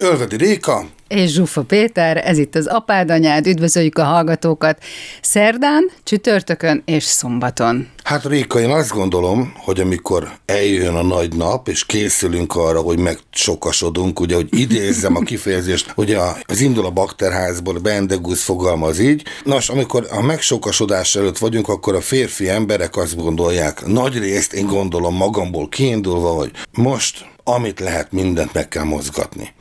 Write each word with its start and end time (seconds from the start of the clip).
Ölvedi 0.00 0.36
Réka, 0.36 0.84
És 1.08 1.32
Zsufa 1.32 1.62
Péter, 1.62 2.16
ez 2.26 2.38
itt 2.38 2.54
az 2.54 2.66
apád 2.66 3.10
anyád, 3.10 3.46
üdvözöljük 3.46 3.98
a 3.98 4.04
hallgatókat 4.04 4.82
szerdán, 5.20 5.90
csütörtökön 6.02 6.82
és 6.84 7.04
szombaton. 7.04 7.88
hát 8.02 8.24
Réka, 8.24 8.60
én 8.60 8.70
azt 8.70 8.90
gondolom, 8.90 9.52
hogy 9.56 9.80
amikor 9.80 10.30
eljön 10.46 10.94
a 10.94 11.02
nagy 11.02 11.36
nap, 11.36 11.68
és 11.68 11.86
készülünk 11.86 12.56
arra, 12.56 12.80
hogy 12.80 12.98
megsokasodunk, 12.98 14.20
ugye, 14.20 14.34
hogy 14.34 14.48
idézzem 14.50 15.16
a 15.16 15.20
kifejezést, 15.20 15.90
hogy 15.94 16.12
a, 16.12 16.36
az 16.46 16.60
indul 16.60 16.84
a 16.86 16.90
bakterházból, 16.90 17.78
Bendegusz 17.78 18.42
fogalmaz 18.42 18.98
így. 18.98 19.22
Nos, 19.44 19.68
amikor 19.68 20.06
a 20.10 20.22
megsokasodás 20.22 21.16
előtt 21.16 21.38
vagyunk, 21.38 21.68
akkor 21.68 21.94
a 21.94 22.00
férfi 22.00 22.48
emberek 22.48 22.96
azt 22.96 23.16
gondolják, 23.16 23.86
nagy 23.86 24.18
részt 24.18 24.52
én 24.52 24.66
gondolom 24.66 25.14
magamból 25.14 25.68
kiindulva, 25.68 26.28
hogy 26.28 26.50
most, 26.72 27.26
amit 27.44 27.80
lehet, 27.80 28.12
mindent 28.12 28.52
meg 28.52 28.68
kell 28.68 28.84
mozgatni. 28.84 29.56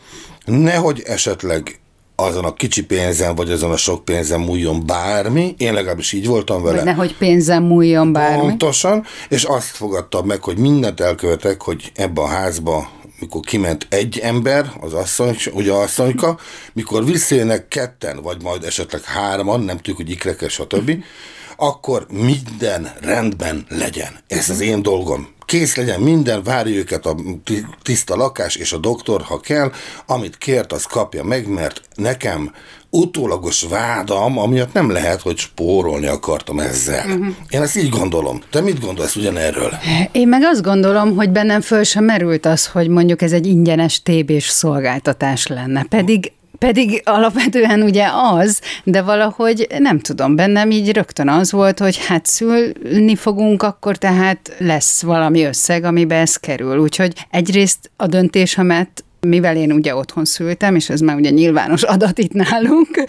Nehogy 0.48 1.04
esetleg 1.06 1.80
azon 2.16 2.46
a 2.46 2.54
kicsi 2.54 2.86
pénzen, 2.86 3.36
vagy 3.36 3.52
azon 3.52 3.72
a 3.72 3.78
sok 3.78 4.06
pénzen 4.06 4.40
múljon 4.40 4.86
bármi. 4.86 5.56
Én 5.58 5.74
legalábbis 5.74 6.12
így 6.12 6.28
voltam 6.28 6.64
vele. 6.64 6.76
Vagy 6.76 6.86
nehogy 6.86 7.18
pénzem 7.18 7.64
múljon 7.64 8.12
bármi. 8.12 8.40
Pontosan, 8.42 9.06
és 9.30 9.44
azt 9.44 9.66
fogadtam 9.66 10.26
meg, 10.26 10.44
hogy 10.44 10.58
mindent 10.58 11.00
elkövetek, 11.00 11.62
hogy 11.62 11.92
ebbe 11.96 12.22
a 12.22 12.28
házba, 12.28 12.90
mikor 13.20 13.42
kiment 13.42 13.88
egy 13.90 14.20
ember, 14.20 14.72
az 14.82 14.94
asszony, 14.94 15.38
ugye 15.54 15.72
asszonyka, 15.72 16.40
mikor 16.74 17.06
visszajönnek 17.06 17.68
ketten, 17.68 18.22
vagy 18.22 18.42
majd 18.42 18.64
esetleg 18.64 19.04
hárman, 19.04 19.62
nem 19.62 19.76
tudjuk, 19.76 19.98
hogy 19.98 20.10
ikreke, 20.10 20.50
stb., 20.50 21.04
akkor 21.58 22.06
minden 22.10 22.92
rendben 23.02 23.66
legyen. 23.70 24.18
Ez 24.28 24.50
az 24.50 24.60
én 24.60 24.82
dolgom. 24.82 25.36
Kész 25.48 25.76
legyen 25.76 26.00
minden, 26.00 26.44
várj 26.44 26.76
őket 26.76 27.06
a 27.06 27.16
ti- 27.44 27.66
tiszta 27.82 28.16
lakás 28.16 28.56
és 28.56 28.74
a 28.74 28.78
doktor, 28.78 29.22
ha 29.22 29.40
kell, 29.40 29.72
amit 30.06 30.38
kért, 30.38 30.74
az 30.74 30.84
kapja 30.84 31.24
meg, 31.24 31.48
mert 31.48 31.82
nekem 31.96 32.52
utólagos 32.90 33.64
vádam, 33.70 34.38
amiatt 34.38 34.74
nem 34.74 34.92
lehet, 34.92 35.22
hogy 35.22 35.38
spórolni 35.38 36.08
akartam 36.08 36.60
ezzel. 36.60 37.06
Uh-huh. 37.06 37.28
Én 37.50 37.62
ezt 37.62 37.78
így 37.78 37.90
gondolom. 37.90 38.42
Te 38.52 38.62
mit 38.62 38.80
gondolsz 38.80 39.16
ugyanerről? 39.16 39.74
Én 40.12 40.28
meg 40.28 40.42
azt 40.44 40.62
gondolom, 40.62 41.16
hogy 41.16 41.30
bennem 41.30 41.62
föl 41.62 41.84
sem 41.84 42.04
merült 42.04 42.46
az, 42.46 42.68
hogy 42.68 42.88
mondjuk 42.88 43.22
ez 43.22 43.32
egy 43.32 43.46
ingyenes 43.46 44.02
TB-s 44.02 44.48
szolgáltatás 44.48 45.48
lenne. 45.48 45.84
Pedig 45.84 46.32
pedig 46.60 47.02
alapvetően 47.06 47.82
ugye 47.82 48.08
az, 48.14 48.62
de 48.84 49.02
valahogy 49.02 49.68
nem 49.80 50.00
tudom, 50.00 50.36
bennem 50.36 50.72
így 50.72 50.92
rögtön 50.92 51.30
az 51.30 51.52
volt, 51.52 51.80
hogy 51.80 52.06
hát 52.08 52.26
szülni 52.26 53.16
fogunk, 53.16 53.64
akkor 53.64 53.98
tehát 53.98 54.56
lesz 54.58 55.02
valami 55.02 55.44
összeg, 55.44 55.84
amibe 55.84 56.16
ez 56.16 56.36
kerül. 56.36 56.80
Úgyhogy 56.80 57.14
egyrészt 57.30 57.92
a 57.96 58.08
döntésemet 58.08 59.02
mivel 59.20 59.58
én 59.58 59.72
ugye 59.72 59.96
otthon 59.96 60.26
szültem, 60.26 60.76
és 60.76 60.90
ez 60.90 61.00
már 61.00 61.16
ugye 61.16 61.30
nyilvános 61.30 61.84
adat 61.84 62.18
itt 62.18 62.34
nálunk, 62.34 63.04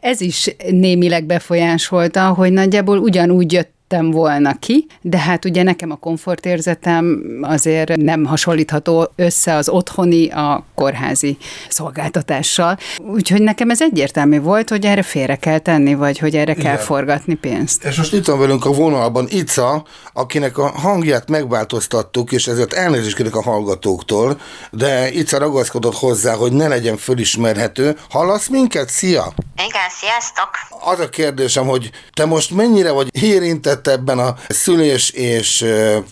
ez 0.00 0.20
is 0.20 0.54
némileg 0.70 1.24
befolyásolta, 1.24 2.28
hogy 2.28 2.52
nagyjából 2.52 2.98
ugyanúgy 2.98 3.52
jött 3.52 3.77
jöttem 3.90 4.10
volna 4.10 4.58
ki, 4.58 4.86
de 5.00 5.18
hát 5.18 5.44
ugye 5.44 5.62
nekem 5.62 5.90
a 5.90 5.96
komfortérzetem 5.96 7.22
azért 7.42 7.96
nem 7.96 8.24
hasonlítható 8.24 9.12
össze 9.16 9.54
az 9.54 9.68
otthoni 9.68 10.28
a 10.30 10.64
kórházi 10.74 11.36
szolgáltatással. 11.68 12.78
Úgyhogy 12.98 13.42
nekem 13.42 13.70
ez 13.70 13.82
egyértelmű 13.82 14.40
volt, 14.40 14.68
hogy 14.68 14.84
erre 14.84 15.02
félre 15.02 15.36
kell 15.36 15.58
tenni, 15.58 15.94
vagy 15.94 16.18
hogy 16.18 16.36
erre 16.36 16.54
kell 16.54 16.72
Igen. 16.72 16.84
forgatni 16.84 17.34
pénzt. 17.34 17.84
És 17.84 17.96
most 17.96 18.12
itt 18.12 18.26
van 18.26 18.38
velünk 18.38 18.64
a 18.64 18.72
vonalban 18.72 19.26
Ica, 19.30 19.84
akinek 20.12 20.58
a 20.58 20.68
hangját 20.68 21.30
megváltoztattuk, 21.30 22.32
és 22.32 22.46
ezért 22.46 22.72
elnézést 22.72 23.16
kérek 23.16 23.36
a 23.36 23.42
hallgatóktól, 23.42 24.40
de 24.70 25.10
Ica 25.12 25.38
ragaszkodott 25.38 25.94
hozzá, 25.94 26.34
hogy 26.34 26.52
ne 26.52 26.68
legyen 26.68 26.96
fölismerhető. 26.96 27.96
Hallasz 28.10 28.48
minket? 28.48 28.88
Szia! 28.88 29.32
Igen, 29.56 29.88
sziasztok! 30.00 30.50
Az 30.84 31.00
a 31.00 31.08
kérdésem, 31.08 31.66
hogy 31.66 31.90
te 32.12 32.24
most 32.24 32.50
mennyire 32.50 32.90
vagy 32.90 33.08
érintett 33.22 33.77
ebben 33.86 34.18
a 34.18 34.34
szülés 34.48 35.10
és 35.10 35.64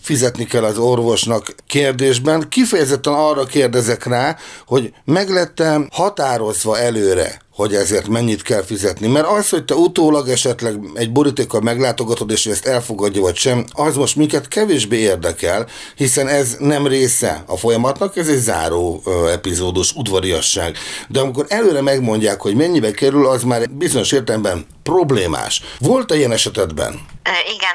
fizetni 0.03 0.45
kell 0.45 0.65
az 0.65 0.79
orvosnak 0.79 1.55
kérdésben. 1.67 2.49
Kifejezetten 2.49 3.13
arra 3.13 3.45
kérdezek 3.45 4.05
rá, 4.05 4.37
hogy 4.67 4.93
meglettem 5.05 5.89
határozva 5.93 6.79
előre, 6.79 7.41
hogy 7.57 7.75
ezért 7.75 8.09
mennyit 8.09 8.43
kell 8.43 8.63
fizetni. 8.63 9.07
Mert 9.07 9.27
az, 9.27 9.49
hogy 9.49 9.65
te 9.65 9.75
utólag 9.75 10.29
esetleg 10.29 10.79
egy 10.95 11.13
borítékkal 11.13 11.61
meglátogatod, 11.61 12.31
és 12.31 12.47
ezt 12.47 12.67
elfogadja 12.67 13.21
vagy 13.21 13.37
sem, 13.37 13.65
az 13.73 13.97
most 13.97 14.17
minket 14.17 14.49
kevésbé 14.49 14.97
érdekel, 14.97 15.67
hiszen 15.95 16.29
ez 16.29 16.57
nem 16.59 16.87
része 16.87 17.45
a 17.47 17.57
folyamatnak, 17.57 18.17
ez 18.17 18.29
egy 18.29 18.39
záró 18.39 19.03
epizódos 19.33 19.93
udvariasság. 19.95 20.77
De 21.09 21.21
amikor 21.21 21.45
előre 21.49 21.81
megmondják, 21.83 22.41
hogy 22.41 22.55
mennyibe 22.55 22.91
kerül, 22.91 23.27
az 23.27 23.43
már 23.43 23.71
bizonyos 23.71 24.13
értelemben 24.13 24.67
problémás. 24.83 25.63
Volt-e 25.79 26.17
ilyen 26.17 26.33
esetedben? 26.33 26.93
Ö, 27.23 27.31
Igen, 27.55 27.75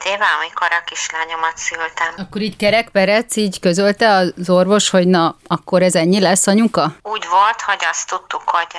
6-7 0.00 0.04
éve, 0.14 0.24
amikor 0.40 0.68
a 0.70 0.84
kislányomat 0.86 1.56
szültem. 1.56 2.14
Akkor 2.16 2.40
így 2.40 2.56
kerekperec 2.56 3.36
így 3.36 3.60
közölte 3.60 4.08
az 4.14 4.50
orvos, 4.50 4.90
hogy 4.90 5.06
na, 5.06 5.36
akkor 5.46 5.82
ez 5.82 5.94
ennyi 5.94 6.20
lesz 6.20 6.46
anyuka? 6.46 6.94
Úgy 7.02 7.26
volt, 7.30 7.60
hogy 7.60 7.86
azt 7.90 8.08
tudtuk, 8.08 8.42
hogy 8.44 8.74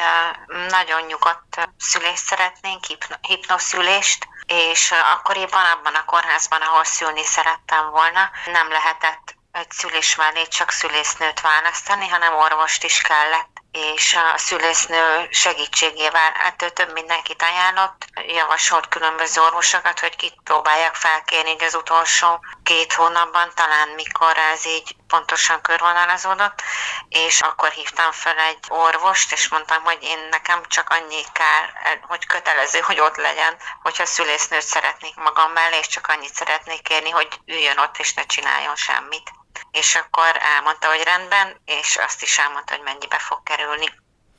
nagyon 0.70 1.02
nyugodt 1.02 1.70
szülést 1.78 2.26
szeretnénk, 2.26 2.84
hipno- 2.86 3.20
hipnoszülést, 3.22 4.28
és 4.46 4.94
akkoriban 5.14 5.66
abban 5.66 5.96
a 5.96 6.06
kórházban, 6.06 6.62
ahol 6.62 6.84
szülni 6.84 7.24
szerettem 7.24 7.90
volna, 7.90 8.31
nem 8.46 8.70
lehetett 8.70 9.36
egy 9.52 9.72
szülés 9.72 10.16
mellé 10.16 10.48
csak 10.48 10.70
szülésznőt 10.70 11.42
választani, 11.42 12.08
hanem 12.08 12.36
orvost 12.36 12.84
is 12.84 13.02
kellett 13.02 13.53
és 13.73 14.16
a 14.16 14.38
szülésznő 14.38 15.28
segítségével, 15.29 16.31
hát 16.34 16.61
ő 16.61 16.69
több 16.69 16.94
mindenkit 16.94 17.41
ajánlott, 17.41 18.06
javasolt 18.28 18.88
különböző 18.88 19.41
orvosokat, 19.41 20.00
hogy 20.00 20.16
kit 20.16 20.35
próbálják 20.44 20.95
felkérni 20.95 21.50
így 21.50 21.63
az 21.63 21.75
utolsó 21.75 22.45
két 22.63 22.94
hónapban, 22.94 23.51
talán 23.56 23.89
mikor 23.89 24.38
ez 24.38 24.66
így 24.66 24.95
pontosan 25.07 25.61
körvonalazódott, 25.61 26.61
és 27.09 27.41
akkor 27.41 27.69
hívtam 27.69 28.11
fel 28.11 28.38
egy 28.38 28.57
orvost, 28.67 29.31
és 29.31 29.47
mondtam, 29.47 29.84
hogy 29.84 29.97
én 30.01 30.28
nekem 30.29 30.61
csak 30.67 30.90
annyi 30.90 31.23
kell, 31.31 31.97
hogy 32.01 32.25
kötelező, 32.25 32.79
hogy 32.79 33.00
ott 33.00 33.16
legyen, 33.17 33.57
hogyha 33.81 34.05
szülésznőt 34.05 34.61
szeretnék 34.61 35.16
magam 35.16 35.51
mellé, 35.51 35.78
és 35.78 35.88
csak 35.88 36.07
annyit 36.07 36.34
szeretnék 36.34 36.81
kérni, 36.81 37.09
hogy 37.09 37.28
üljön 37.45 37.78
ott, 37.78 37.97
és 37.97 38.13
ne 38.13 38.25
csináljon 38.25 38.75
semmit 38.75 39.31
és 39.72 39.96
akkor 39.96 40.38
elmondta, 40.40 40.88
hogy 40.88 41.03
rendben, 41.03 41.62
és 41.66 41.97
azt 41.97 42.22
is 42.22 42.38
elmondta, 42.38 42.75
hogy 42.75 42.84
mennyibe 42.84 43.19
fog 43.19 43.44
kerülni 43.44 43.86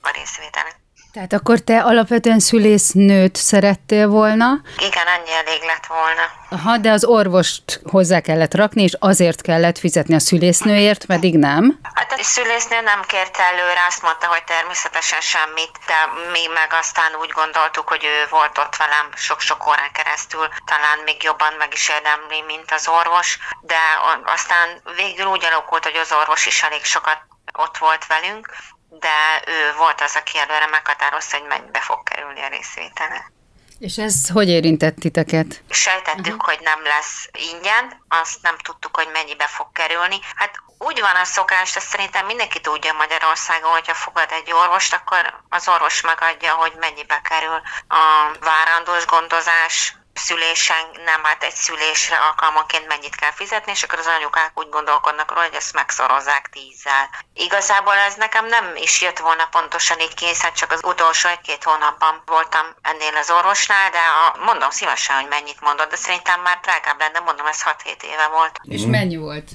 a 0.00 0.10
részvételek. 0.10 0.83
Tehát 1.14 1.32
akkor 1.32 1.58
te 1.58 1.80
alapvetően 1.80 2.38
szülésznőt 2.38 3.36
szerettél 3.36 4.08
volna, 4.08 4.46
Igen, 4.88 5.06
annyi 5.14 5.32
elég 5.42 5.62
lett 5.70 5.86
volna. 5.86 6.24
Aha, 6.50 6.76
de 6.78 6.90
az 6.90 7.04
orvost 7.04 7.80
hozzá 7.94 8.20
kellett 8.20 8.54
rakni, 8.54 8.82
és 8.82 8.94
azért 8.98 9.40
kellett 9.42 9.78
fizetni 9.78 10.14
a 10.14 10.18
szülésznőért, 10.28 11.04
pedig 11.04 11.34
nem. 11.38 11.78
Hát 11.94 12.12
a 12.12 12.22
szülésznő 12.22 12.80
nem 12.80 13.00
kérte 13.12 13.42
előre, 13.52 13.82
azt 13.88 14.02
mondta, 14.02 14.26
hogy 14.26 14.44
természetesen 14.44 15.20
semmit, 15.20 15.74
de 15.90 15.98
mi 16.34 16.44
meg 16.58 16.70
aztán 16.82 17.10
úgy 17.22 17.32
gondoltuk, 17.40 17.88
hogy 17.88 18.04
ő 18.04 18.16
volt 18.30 18.58
ott 18.58 18.76
velem 18.76 19.06
sok-sok 19.14 19.60
órán 19.68 19.92
keresztül, 19.98 20.46
talán 20.70 20.98
még 21.04 21.18
jobban 21.22 21.52
meg 21.58 21.70
is 21.78 21.84
érdemli, 21.96 22.40
mint 22.52 22.70
az 22.76 22.88
orvos, 22.98 23.28
de 23.60 23.80
aztán 24.36 24.66
végül 25.00 25.26
úgy 25.34 25.44
alakult, 25.50 25.84
hogy 25.88 25.98
az 26.04 26.12
orvos 26.20 26.46
is 26.46 26.62
elég 26.62 26.84
sokat 26.84 27.18
ott 27.52 27.76
volt 27.78 28.06
velünk, 28.06 28.44
de 29.00 29.42
ő 29.46 29.74
volt 29.76 30.00
az, 30.00 30.16
aki 30.16 30.38
előre 30.38 30.66
meghatározta, 30.66 31.38
hogy 31.38 31.48
mennyibe 31.48 31.80
fog 31.80 32.02
kerülni 32.02 32.40
a 32.40 32.48
részvétele. 32.48 33.32
És 33.78 33.98
ez 33.98 34.28
hogy 34.32 34.48
érintett 34.48 34.96
titeket? 34.96 35.62
Sejtettük, 35.70 36.26
uh-huh. 36.26 36.44
hogy 36.44 36.58
nem 36.60 36.82
lesz 36.82 37.28
ingyen, 37.52 38.04
azt 38.08 38.42
nem 38.42 38.56
tudtuk, 38.58 38.96
hogy 38.96 39.08
mennyibe 39.12 39.46
fog 39.46 39.66
kerülni. 39.72 40.18
Hát 40.34 40.52
úgy 40.78 41.00
van 41.00 41.16
a 41.16 41.24
szokás, 41.24 41.76
ezt 41.76 41.88
szerintem 41.88 42.26
mindenki 42.26 42.60
tudja 42.60 42.92
Magyarországon, 42.92 43.70
hogyha 43.70 43.94
fogad 43.94 44.28
egy 44.30 44.52
orvost, 44.52 44.94
akkor 44.94 45.40
az 45.48 45.68
orvos 45.68 46.00
megadja, 46.00 46.52
hogy 46.52 46.72
mennyibe 46.80 47.20
kerül 47.28 47.60
a 47.88 48.02
várandós 48.40 49.06
gondozás, 49.06 49.96
szülésen, 50.26 50.84
nem 51.04 51.20
hát 51.24 51.42
egy 51.42 51.54
szülésre 51.54 52.16
alkalmanként 52.16 52.86
mennyit 52.86 53.14
kell 53.14 53.34
fizetni, 53.40 53.72
és 53.72 53.82
akkor 53.82 53.98
az 53.98 54.14
anyukák 54.16 54.52
úgy 54.54 54.68
gondolkodnak 54.68 55.30
róla, 55.30 55.46
hogy 55.48 55.54
ezt 55.54 55.74
megszorozzák 55.74 56.44
tízzel. 56.52 57.04
Igazából 57.34 57.94
ez 58.08 58.14
nekem 58.14 58.46
nem 58.46 58.66
is 58.76 59.02
jött 59.02 59.18
volna 59.18 59.46
pontosan 59.50 60.00
így 60.00 60.14
készen, 60.14 60.52
csak 60.54 60.70
az 60.72 60.80
utolsó 60.84 61.28
egy-két 61.28 61.64
hónapban 61.64 62.22
voltam 62.26 62.66
ennél 62.82 63.16
az 63.16 63.30
orvosnál, 63.30 63.90
de 63.90 64.02
a, 64.22 64.44
mondom 64.44 64.70
szívesen, 64.70 65.16
hogy 65.16 65.28
mennyit 65.28 65.60
mondod, 65.60 65.88
de 65.88 65.96
szerintem 65.96 66.40
már 66.40 66.58
drágább 66.62 66.98
lenne, 66.98 67.18
mondom, 67.18 67.46
ez 67.46 67.62
6-7 67.62 68.02
éve 68.02 68.26
volt. 68.26 68.54
És 68.62 68.82
mennyi 68.86 69.16
volt? 69.16 69.48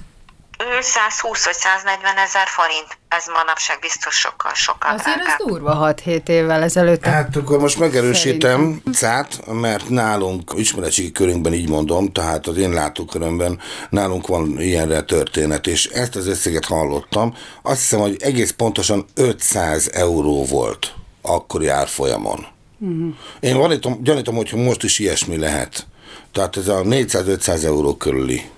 Ő 0.64 0.82
120 0.82 1.46
vagy 1.46 1.54
140 1.54 2.18
ezer 2.18 2.48
forint. 2.48 2.98
Ez 3.08 3.26
manapság 3.34 3.78
biztos 3.80 4.16
sokkal, 4.16 4.54
sokkal 4.54 4.94
Azért 4.94 5.16
az 5.16 5.22
drágább. 5.24 5.38
durva 5.38 5.94
6-7 6.06 6.28
évvel 6.28 6.64
ezelőtt. 6.64 7.06
Hát 7.06 7.36
akkor 7.36 7.60
most 7.60 7.80
megerősítem 7.80 8.82
Cát, 8.94 9.46
mert 9.52 9.90
nálunk 9.90 10.52
ismeretségi 10.56 11.12
körünkben 11.12 11.54
így 11.54 11.70
mondom, 11.70 12.12
tehát 12.12 12.48
az 12.48 12.58
én 12.58 12.70
látókörömben 12.74 13.60
nálunk 13.90 14.28
van 14.28 14.62
ilyenre 14.62 15.02
történet, 15.02 15.68
és 15.68 15.86
ezt 15.86 16.16
az 16.16 16.28
összeget 16.28 16.66
hallottam. 16.66 17.36
Azt 17.62 17.80
hiszem, 17.80 18.00
hogy 18.00 18.16
egész 18.20 18.52
pontosan 18.52 19.06
500 19.16 19.90
euró 19.94 20.46
volt 20.46 20.94
akkori 21.22 21.68
árfolyamon. 21.68 22.46
Uh-huh. 22.80 23.14
Én 23.40 23.58
gyanítom, 23.58 24.04
gyanítom, 24.04 24.36
hogy 24.36 24.52
most 24.54 24.84
is 24.84 25.00
ilyesmi 25.00 25.38
lehet. 25.38 25.86
Tehát 26.34 26.58
ez 26.58 26.68
a 26.68 26.82
400-500 26.82 27.64
euró 27.64 27.96
körüli. 27.98 28.50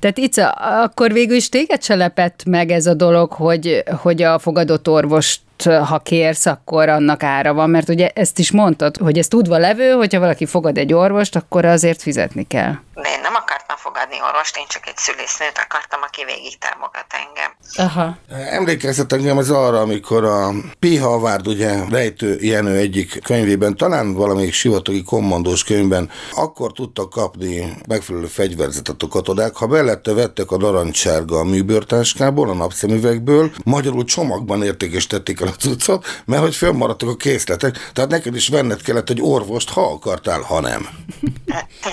Tehát 0.00 0.18
Ica, 0.18 0.50
akkor 0.50 1.12
végül 1.12 1.36
is 1.36 1.48
téged 1.48 1.82
se 1.82 2.12
meg 2.46 2.70
ez 2.70 2.86
a 2.86 2.94
dolog, 2.94 3.32
hogy, 3.32 3.84
hogy 4.02 4.22
a 4.22 4.38
fogadott 4.38 4.88
orvost 4.88 5.40
ha 5.64 5.98
kérsz, 5.98 6.46
akkor 6.46 6.88
annak 6.88 7.22
ára 7.22 7.54
van, 7.54 7.70
mert 7.70 7.88
ugye 7.88 8.10
ezt 8.14 8.38
is 8.38 8.50
mondtad, 8.50 8.96
hogy 8.96 9.18
ez 9.18 9.28
tudva 9.28 9.58
levő, 9.58 9.90
hogyha 9.90 10.20
valaki 10.20 10.46
fogad 10.46 10.78
egy 10.78 10.92
orvost, 10.92 11.36
akkor 11.36 11.64
azért 11.64 12.02
fizetni 12.02 12.46
kell. 12.46 12.72
De 12.94 13.08
én 13.14 13.20
nem 13.22 13.34
akartam 13.34 13.67
fogadni 13.78 14.16
orvost, 14.28 14.56
én 14.56 14.64
csak 14.68 14.86
egy 14.86 14.96
szülésznőt 14.96 15.58
akartam, 15.66 16.00
aki 16.02 16.24
végig 16.24 16.58
támogat 16.58 17.06
engem. 17.08 17.50
Aha. 17.76 18.16
Emlékeztet 18.50 19.12
engem 19.12 19.38
ez 19.38 19.50
arra, 19.50 19.80
amikor 19.80 20.24
a 20.24 20.50
P. 20.78 20.98
Havard, 21.00 21.46
ugye 21.46 21.84
Rejtő 21.90 22.38
Jenő 22.40 22.76
egyik 22.76 23.22
könyvében, 23.22 23.76
talán 23.76 24.14
valamelyik 24.14 24.52
sivatagi 24.52 25.02
kommandós 25.02 25.64
könyvben, 25.64 26.10
akkor 26.34 26.72
tudtak 26.72 27.10
kapni 27.10 27.76
megfelelő 27.88 28.26
fegyverzetet 28.26 29.02
a 29.02 29.08
katonák, 29.08 29.56
ha 29.56 29.66
mellette 29.66 30.12
vettek 30.12 30.50
a 30.50 30.56
narancssárga 30.56 31.38
a 31.38 31.44
műbőrtáskából, 31.44 32.50
a 32.50 32.54
napszemüvegből, 32.54 33.50
magyarul 33.64 34.04
csomagban 34.04 34.62
értékesítették 34.62 35.40
el 35.40 35.48
a 35.48 35.50
cuccot, 35.50 36.22
mert 36.24 36.42
hogy 36.42 36.54
fönnmaradtak 36.54 37.08
a 37.08 37.16
készletek, 37.16 37.90
tehát 37.92 38.10
neked 38.10 38.34
is 38.34 38.48
venned 38.48 38.82
kellett 38.82 39.10
egy 39.10 39.20
orvost, 39.22 39.70
ha 39.70 39.92
akartál, 39.92 40.40
ha 40.40 40.60
nem. 40.60 40.88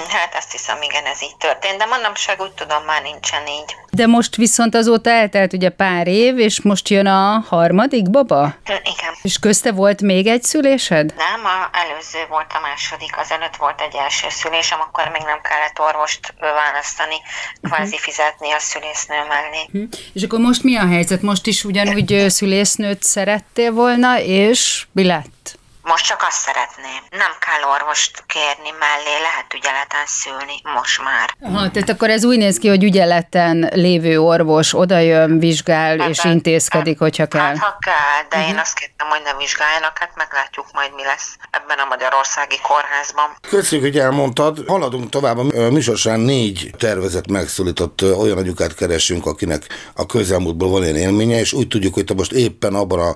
Hát 0.08 0.36
azt 0.38 0.52
hiszem, 0.52 0.82
igen, 0.82 1.06
ez 1.06 1.22
így 1.22 1.38
történt, 1.38 1.75
de 1.78 1.86
manapság 1.86 2.42
úgy 2.42 2.52
tudom, 2.52 2.84
már 2.84 3.02
nincsen 3.02 3.48
így. 3.48 3.76
De 3.92 4.06
most 4.08 4.36
viszont 4.36 4.76
azóta 4.76 5.10
eltelt 5.10 5.54
ugye 5.54 5.70
pár 5.70 6.08
év, 6.08 6.40
és 6.40 6.62
most 6.62 6.90
jön 6.90 7.06
a 7.06 7.46
harmadik 7.48 8.10
baba? 8.10 8.56
Igen. 8.66 9.14
És 9.22 9.40
közte 9.40 9.72
volt 9.72 10.02
még 10.02 10.28
egy 10.28 10.44
szülésed? 10.44 11.14
Nem, 11.18 11.46
a 11.46 11.70
előző 11.72 12.26
volt 12.30 12.52
a 12.54 12.60
második, 12.60 13.18
az 13.18 13.32
előtt 13.32 13.56
volt 13.56 13.82
egy 13.82 13.96
első 13.96 14.28
szülésem, 14.30 14.80
akkor 14.80 15.10
még 15.12 15.22
nem 15.22 15.42
kellett 15.42 15.80
orvost 15.80 16.34
választani, 16.40 17.16
kvázi 17.62 17.98
fizetni 17.98 18.52
a 18.52 18.60
szülésznő 18.60 19.16
mellé. 19.28 19.70
Hm. 19.72 19.84
És 20.14 20.24
akkor 20.24 20.40
most 20.40 20.64
mi 20.64 20.76
a 20.76 20.88
helyzet? 20.88 21.22
Most 21.22 21.48
is 21.48 21.64
ugyanúgy 21.64 22.26
szülésznőt 22.28 23.04
szerettél 23.04 23.72
volna, 23.72 24.20
és 24.20 24.86
mi 24.92 25.04
lett? 25.04 25.58
Most 25.92 26.06
csak 26.06 26.22
azt 26.28 26.40
szeretném. 26.48 27.02
Nem 27.10 27.34
kell 27.46 27.70
orvost 27.76 28.24
kérni 28.28 28.72
mellé, 28.80 29.14
lehet 29.28 29.54
ügyeleten 29.58 30.06
szülni, 30.06 30.58
most 30.76 31.02
már. 31.04 31.28
Aha, 31.42 31.72
tehát 31.72 31.90
akkor 31.90 32.10
ez 32.10 32.26
úgy 32.26 32.38
néz 32.38 32.58
ki, 32.58 32.68
hogy 32.68 32.84
ügyeleten 32.84 33.70
lévő 33.74 34.20
orvos 34.20 34.74
odajön, 34.74 35.40
vizsgál 35.40 36.10
és 36.10 36.20
Hát, 36.20 36.34
intézkedik, 36.34 37.00
hogyha 37.00 37.26
kell. 37.26 37.42
Hát, 37.42 37.58
ha 37.58 37.78
kell, 37.80 38.22
de 38.30 38.36
uh-huh. 38.38 38.52
én 38.52 38.58
azt 38.58 38.74
kértem, 38.74 39.08
hogy 39.08 39.22
ne 39.24 39.34
vizsgáljanak, 39.38 39.98
hát 39.98 40.12
meglátjuk 40.16 40.66
majd, 40.74 40.92
mi 40.96 41.04
lesz 41.04 41.38
ebben 41.52 41.78
a 41.78 41.86
magyarországi 41.86 42.60
kórházban. 42.62 43.38
Köszönjük, 43.50 43.88
hogy 43.88 44.00
elmondtad. 44.00 44.64
Haladunk 44.68 45.10
tovább. 45.10 45.38
A 45.38 46.16
négy 46.16 46.70
tervezet 46.78 47.28
megszólított 47.28 48.02
olyan 48.02 48.38
anyukát 48.38 48.76
keresünk, 48.76 49.26
akinek 49.26 49.64
a 49.96 50.06
közelmúltból 50.06 50.70
van 50.70 50.84
ilyen 50.84 50.96
élménye, 50.96 51.40
és 51.40 51.54
úgy 51.54 51.68
tudjuk, 51.68 51.94
hogy 51.94 52.06
te 52.06 52.14
most 52.14 52.32
éppen 52.32 52.74
abban 52.74 53.00
a 53.00 53.14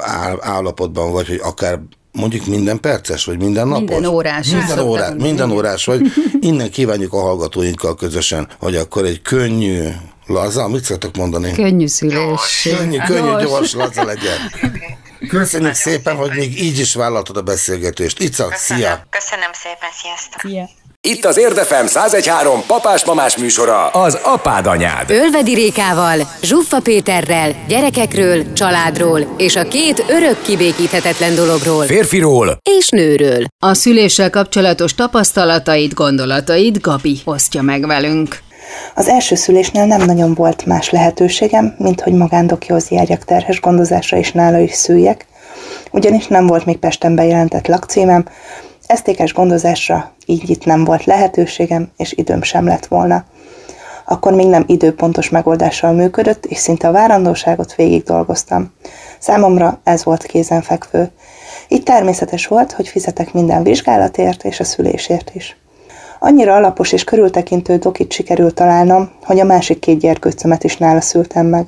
áll- 0.00 0.42
állapotban 0.42 1.12
vagy, 1.12 1.26
hogy 1.26 1.40
akár 1.42 1.78
mondjuk 2.16 2.46
minden 2.46 2.80
perces, 2.80 3.24
vagy 3.24 3.38
minden 3.38 3.68
napos? 3.68 3.88
Minden 3.90 4.04
órás, 4.10 4.48
Minden 4.48 4.78
órás, 4.78 5.12
minden 5.16 5.50
órás 5.50 5.84
vagy. 5.84 6.00
Innen 6.40 6.70
kívánjuk 6.70 7.12
a 7.12 7.20
hallgatóinkkal 7.20 7.94
közösen, 7.94 8.48
hogy 8.58 8.76
akkor 8.76 9.04
egy 9.04 9.22
könnyű, 9.22 9.88
laza, 10.26 10.68
mit 10.68 10.84
szoktak 10.84 11.16
mondani? 11.16 11.52
Könnyű 11.52 11.86
szülés. 11.86 12.68
Könnyű, 12.76 12.98
könnyű, 12.98 13.30
Gyors. 13.30 13.42
gyors, 13.44 13.74
laza 13.74 14.04
legyen. 14.04 14.38
Köszönjük 15.28 15.74
szépen, 15.74 16.16
hogy 16.16 16.30
még 16.30 16.62
így 16.62 16.78
is 16.78 16.94
vállaltad 16.94 17.36
a 17.36 17.42
beszélgetést. 17.42 18.20
Ica, 18.20 18.48
Köszönöm, 18.48 18.82
szia! 18.82 19.06
köszönöm 19.10 19.50
szépen, 19.52 19.88
sziasztok! 20.02 20.40
Szia. 20.50 20.68
Itt 21.08 21.24
az 21.24 21.38
Érdefem 21.38 21.84
1013 21.86 22.60
papás-mamás 22.66 23.36
műsora, 23.36 23.88
az 23.88 24.18
apád 24.22 24.66
anyád. 24.66 25.10
Ölvedi 25.10 25.54
Rékával, 25.54 26.18
Zsuffa 26.42 26.80
Péterrel, 26.80 27.54
gyerekekről, 27.68 28.52
családról 28.52 29.34
és 29.36 29.56
a 29.56 29.62
két 29.62 30.04
örök 30.08 30.42
kibékíthetetlen 30.42 31.34
dologról 31.34 31.84
Férfiról, 31.84 32.58
és 32.78 32.88
nőről. 32.88 33.44
A 33.58 33.74
szüléssel 33.74 34.30
kapcsolatos 34.30 34.94
tapasztalataid, 34.94 35.94
gondolatait 35.94 36.80
Gabi 36.80 37.18
osztja 37.24 37.62
meg 37.62 37.86
velünk. 37.86 38.38
Az 38.94 39.08
első 39.08 39.34
szülésnél 39.34 39.84
nem 39.84 40.02
nagyon 40.04 40.34
volt 40.34 40.66
más 40.66 40.90
lehetőségem, 40.90 41.74
mint 41.78 42.00
hogy 42.00 42.12
magándokihoz 42.12 42.88
járjak 42.90 43.24
terhes 43.24 43.60
gondozásra 43.60 44.16
és 44.16 44.32
nála 44.32 44.58
is 44.58 44.72
szüljek, 44.72 45.26
ugyanis 45.90 46.26
nem 46.26 46.46
volt 46.46 46.64
még 46.64 46.76
Pesten 46.76 47.14
bejelentett 47.14 47.66
lakcímem, 47.66 48.24
esztékes 48.86 49.34
gondozásra 49.34 50.12
így 50.26 50.50
itt 50.50 50.64
nem 50.64 50.84
volt 50.84 51.04
lehetőségem, 51.04 51.90
és 51.96 52.12
időm 52.12 52.42
sem 52.42 52.66
lett 52.66 52.86
volna. 52.86 53.24
Akkor 54.04 54.32
még 54.32 54.46
nem 54.46 54.64
időpontos 54.66 55.28
megoldással 55.28 55.92
működött, 55.92 56.46
és 56.46 56.58
szinte 56.58 56.88
a 56.88 56.92
várandóságot 56.92 57.74
végig 57.74 58.02
dolgoztam. 58.02 58.72
Számomra 59.18 59.80
ez 59.84 60.04
volt 60.04 60.26
kézenfekvő. 60.26 61.10
Így 61.68 61.82
természetes 61.82 62.46
volt, 62.46 62.72
hogy 62.72 62.88
fizetek 62.88 63.32
minden 63.32 63.62
vizsgálatért 63.62 64.44
és 64.44 64.60
a 64.60 64.64
szülésért 64.64 65.30
is. 65.34 65.56
Annyira 66.18 66.54
alapos 66.54 66.92
és 66.92 67.04
körültekintő 67.04 67.76
dokit 67.76 68.12
sikerült 68.12 68.54
találnom, 68.54 69.10
hogy 69.24 69.40
a 69.40 69.44
másik 69.44 69.78
két 69.78 69.98
gyerkőcömet 69.98 70.64
is 70.64 70.76
nála 70.76 71.00
szültem 71.00 71.46
meg. 71.46 71.66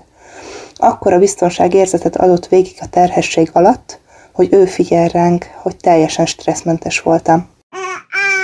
Akkor 0.74 1.12
a 1.12 1.18
biztonságérzetet 1.18 2.16
adott 2.16 2.46
végig 2.46 2.76
a 2.80 2.86
terhesség 2.86 3.50
alatt, 3.52 3.98
hogy 4.38 4.52
ő 4.52 4.64
figyel 4.66 5.08
ránk, 5.08 5.46
hogy 5.54 5.76
teljesen 5.76 6.26
stresszmentes 6.26 7.00
voltam. 7.00 7.48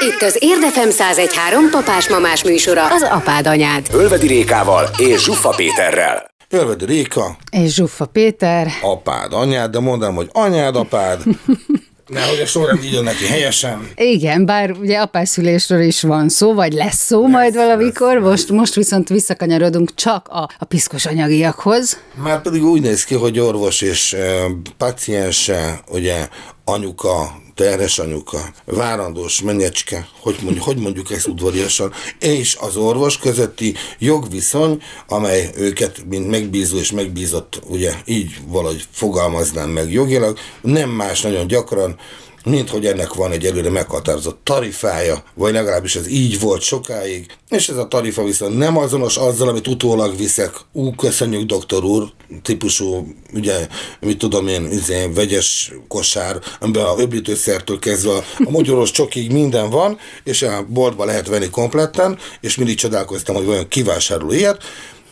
Itt 0.00 0.22
az 0.22 0.36
Érdefem 0.40 0.88
1013 0.88 1.70
papás-mamás 1.70 2.44
műsora, 2.44 2.86
az 2.86 3.02
apád 3.02 3.46
anyád. 3.46 3.86
Ölvedi 3.92 4.26
Rékával 4.26 4.88
és 4.98 5.22
Zsuffa 5.22 5.48
Péterrel. 5.48 6.26
Ölvedi 6.50 6.84
Réka, 6.84 7.36
És 7.50 7.74
Zsuffa 7.74 8.06
Péter, 8.06 8.68
apád, 8.82 9.32
anyád, 9.32 9.70
de 9.70 9.80
mondanám, 9.80 10.14
hogy 10.14 10.28
anyád, 10.32 10.76
apád, 10.76 11.22
nehogy 12.06 12.40
a 12.40 12.46
sorrend 12.46 12.84
így 12.84 13.02
neki 13.02 13.26
helyesen. 13.26 13.88
igen, 13.96 14.46
bár 14.46 14.70
ugye 14.70 14.99
apászülésről 14.99 15.80
is 15.80 16.02
van 16.02 16.28
szó, 16.28 16.54
vagy 16.54 16.73
lesz 16.73 17.04
szó 17.04 17.26
majd 17.26 17.54
valamikor, 17.54 18.18
most, 18.18 18.50
most 18.50 18.75
viszont 18.75 19.08
visszakanyarodunk 19.08 19.94
csak 19.94 20.28
a, 20.28 20.49
a 20.58 20.64
piszkos 20.64 21.06
anyagiakhoz. 21.06 21.99
Már 22.14 22.42
pedig 22.42 22.64
úgy 22.64 22.80
néz 22.80 23.04
ki, 23.04 23.14
hogy 23.14 23.38
orvos 23.38 23.80
és 23.80 24.12
e, 24.12 24.44
paciense, 24.76 25.80
ugye 25.88 26.28
anyuka, 26.64 27.42
terhes 27.54 27.99
anyuka, 27.99 28.54
várandós 28.64 29.42
menyecske, 29.42 30.08
hogy 30.20 30.37
mondjuk, 30.42 30.64
hogy 30.64 30.76
mondjuk 30.76 31.11
ezt 31.11 31.26
udvariasan, 31.26 31.92
és 32.18 32.56
az 32.61 32.76
orvos 32.76 33.18
közötti 33.18 33.75
jogviszony, 33.99 34.82
amely 35.08 35.50
őket, 35.56 36.04
mint 36.08 36.28
megbízó 36.28 36.78
és 36.78 36.92
megbízott, 36.92 37.61
ugye 37.66 37.94
így 38.04 38.37
valahogy 38.46 38.84
fogalmaznám 38.90 39.70
meg 39.70 39.92
jogilag, 39.92 40.38
nem 40.61 40.90
más 40.90 41.20
nagyon 41.20 41.46
gyakran, 41.46 41.96
mint 42.44 42.70
hogy 42.70 42.86
ennek 42.86 43.14
van 43.14 43.32
egy 43.32 43.46
előre 43.46 43.70
meghatározott 43.70 44.40
tarifája, 44.42 45.22
vagy 45.34 45.52
legalábbis 45.52 45.96
ez 45.96 46.08
így 46.08 46.40
volt 46.40 46.62
sokáig, 46.62 47.26
és 47.48 47.68
ez 47.68 47.76
a 47.76 47.88
tarifa 47.88 48.24
viszont 48.24 48.56
nem 48.58 48.76
azonos 48.76 49.16
azzal, 49.16 49.48
amit 49.48 49.66
utólag 49.66 50.16
viszek, 50.16 50.56
ú, 50.72 50.94
köszönjük 50.94 51.42
doktor 51.42 51.84
úr, 51.84 52.12
típusú, 52.42 53.14
ugye, 53.32 53.68
mit 54.00 54.18
tudom 54.18 54.46
én, 54.46 54.68
izé, 54.70 55.06
vegyes 55.14 55.72
kosár, 55.88 56.38
amiben 56.60 56.84
a 56.84 56.98
öblítőszertől 56.98 57.78
kezdve 57.78 58.12
a, 58.12 58.24
mogyoros 58.38 58.90
csokig 58.90 59.32
minden 59.32 59.70
van, 59.70 59.98
és 60.24 60.42
a 60.42 60.66
boltba 60.68 61.04
lehet 61.04 61.28
venni 61.28 61.50
kompletten, 61.50 62.18
és 62.40 62.56
mindig 62.56 62.76
csodálkoztam, 62.76 63.34
hogy 63.34 63.44
vajon 63.44 63.68
kivásárol 63.68 64.32
ilyet. 64.32 64.62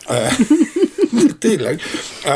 Tényleg. 1.49 1.81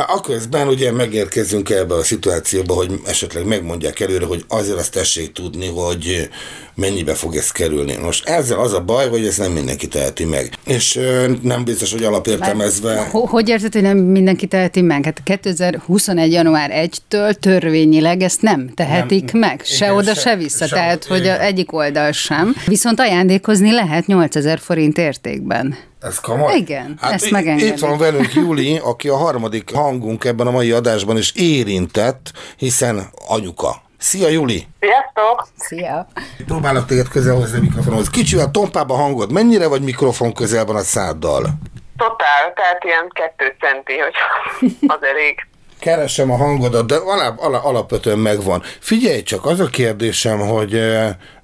Akközben 0.07 0.67
ugye 0.67 0.91
megérkezünk 0.91 1.69
ebbe 1.69 1.93
a 1.93 2.03
szituációba, 2.03 2.73
hogy 2.73 2.91
esetleg 3.05 3.45
megmondják 3.45 3.99
előre, 3.99 4.25
hogy 4.25 4.45
azért 4.47 4.77
azt 4.77 4.91
tessék 4.91 5.31
tudni, 5.31 5.67
hogy 5.67 6.29
mennyibe 6.75 7.13
fog 7.13 7.35
ez 7.35 7.51
kerülni. 7.51 7.95
Most 7.95 8.27
ezzel 8.27 8.59
az 8.59 8.73
a 8.73 8.81
baj, 8.81 9.09
hogy 9.09 9.25
ez 9.25 9.37
nem 9.37 9.51
mindenki 9.51 9.87
teheti 9.87 10.25
meg. 10.25 10.53
És 10.65 10.99
nem 11.41 11.63
biztos, 11.63 11.91
hogy 11.91 12.03
alapértelmezve... 12.03 13.07
Hogy 13.11 13.49
érzed, 13.49 13.73
hogy 13.73 13.81
nem 13.81 13.97
mindenki 13.97 14.47
teheti 14.47 14.81
meg? 14.81 15.05
Hát 15.05 15.21
2021. 15.23 16.31
január 16.31 16.89
1-től 16.89 17.33
törvényileg 17.33 18.21
ezt 18.21 18.41
nem 18.41 18.69
tehetik 18.73 19.31
nem, 19.31 19.41
meg. 19.41 19.61
Se 19.63 19.85
igen, 19.85 19.97
oda, 19.97 20.13
se, 20.13 20.21
se 20.21 20.35
vissza. 20.35 20.67
Se, 20.67 20.75
Tehát, 20.75 21.05
igen. 21.05 21.17
hogy 21.17 21.27
a 21.27 21.41
egyik 21.41 21.73
oldal 21.73 22.11
sem. 22.11 22.55
Viszont 22.65 22.99
ajándékozni 22.99 23.71
lehet 23.71 24.05
8000 24.05 24.59
forint 24.59 24.97
értékben. 24.97 25.77
Ez 26.01 26.19
komoly? 26.19 26.55
Igen, 26.55 26.97
hát 27.01 27.13
ezt 27.13 27.31
megengedik. 27.31 27.73
Itt 27.73 27.79
van 27.79 27.97
velünk 27.97 28.33
Júli, 28.33 28.79
aki 28.97 29.09
a 29.09 29.17
harmadik 29.17 29.73
hangunk 29.73 30.23
ebben 30.23 30.47
a 30.47 30.51
mai 30.51 30.71
adásban 30.71 31.17
is 31.17 31.31
érintett, 31.35 32.31
hiszen 32.55 33.09
anyuka. 33.27 33.81
Szia, 33.97 34.27
Juli! 34.27 34.67
Sziasztok! 34.79 35.47
Szia! 35.57 36.07
Próbálok 36.45 36.85
téged 36.85 37.07
közel 37.07 37.35
hozni 37.35 37.57
a 37.57 37.61
mikrofonhoz. 37.61 38.09
Kicsi 38.09 38.37
a 38.37 38.51
tompába 38.51 38.95
hangod. 38.95 39.31
Mennyire 39.31 39.67
vagy 39.67 39.81
mikrofon 39.81 40.33
közelben 40.33 40.75
a 40.75 40.79
száddal? 40.81 41.41
Totál, 41.97 42.53
tehát 42.55 42.83
ilyen 42.83 43.09
kettő 43.13 43.55
centi, 43.59 43.97
hogy 43.97 44.13
az 44.95 45.03
elég. 45.03 45.47
Keresem 45.79 46.31
a 46.31 46.37
hangodat, 46.37 46.87
de 46.87 46.95
alap, 46.95 47.39
alap, 47.39 47.65
alapvetően 47.65 48.19
megvan. 48.19 48.61
Figyelj 48.79 49.21
csak, 49.21 49.45
az 49.45 49.59
a 49.59 49.67
kérdésem, 49.67 50.39
hogy 50.39 50.81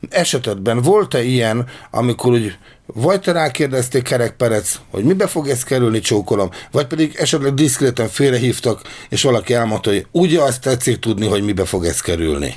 esetedben 0.10 0.82
volt-e 0.82 1.22
ilyen, 1.22 1.70
amikor 1.92 2.32
úgy 2.32 2.58
vagy 2.86 3.22
te 3.22 3.32
rákérdezték 3.32 4.04
Kerekperec, 4.04 4.76
hogy 4.92 5.04
mibe 5.04 5.28
fog 5.28 5.48
ez 5.48 5.64
kerülni, 5.64 6.00
csókolom, 6.00 6.50
vagy 6.72 6.88
pedig 6.88 7.16
esetleg 7.16 7.54
diszkréten 7.54 8.08
félrehívtak, 8.08 8.80
és 9.10 9.24
valaki 9.24 9.54
elmondta, 9.54 9.90
hogy 9.90 10.06
ugye 10.12 10.42
azt 10.42 10.64
tetszik 10.64 11.00
tudni, 11.00 11.28
hogy 11.28 11.44
mibe 11.44 11.66
fog 11.66 11.86
ez 11.86 12.02
kerülni. 12.02 12.56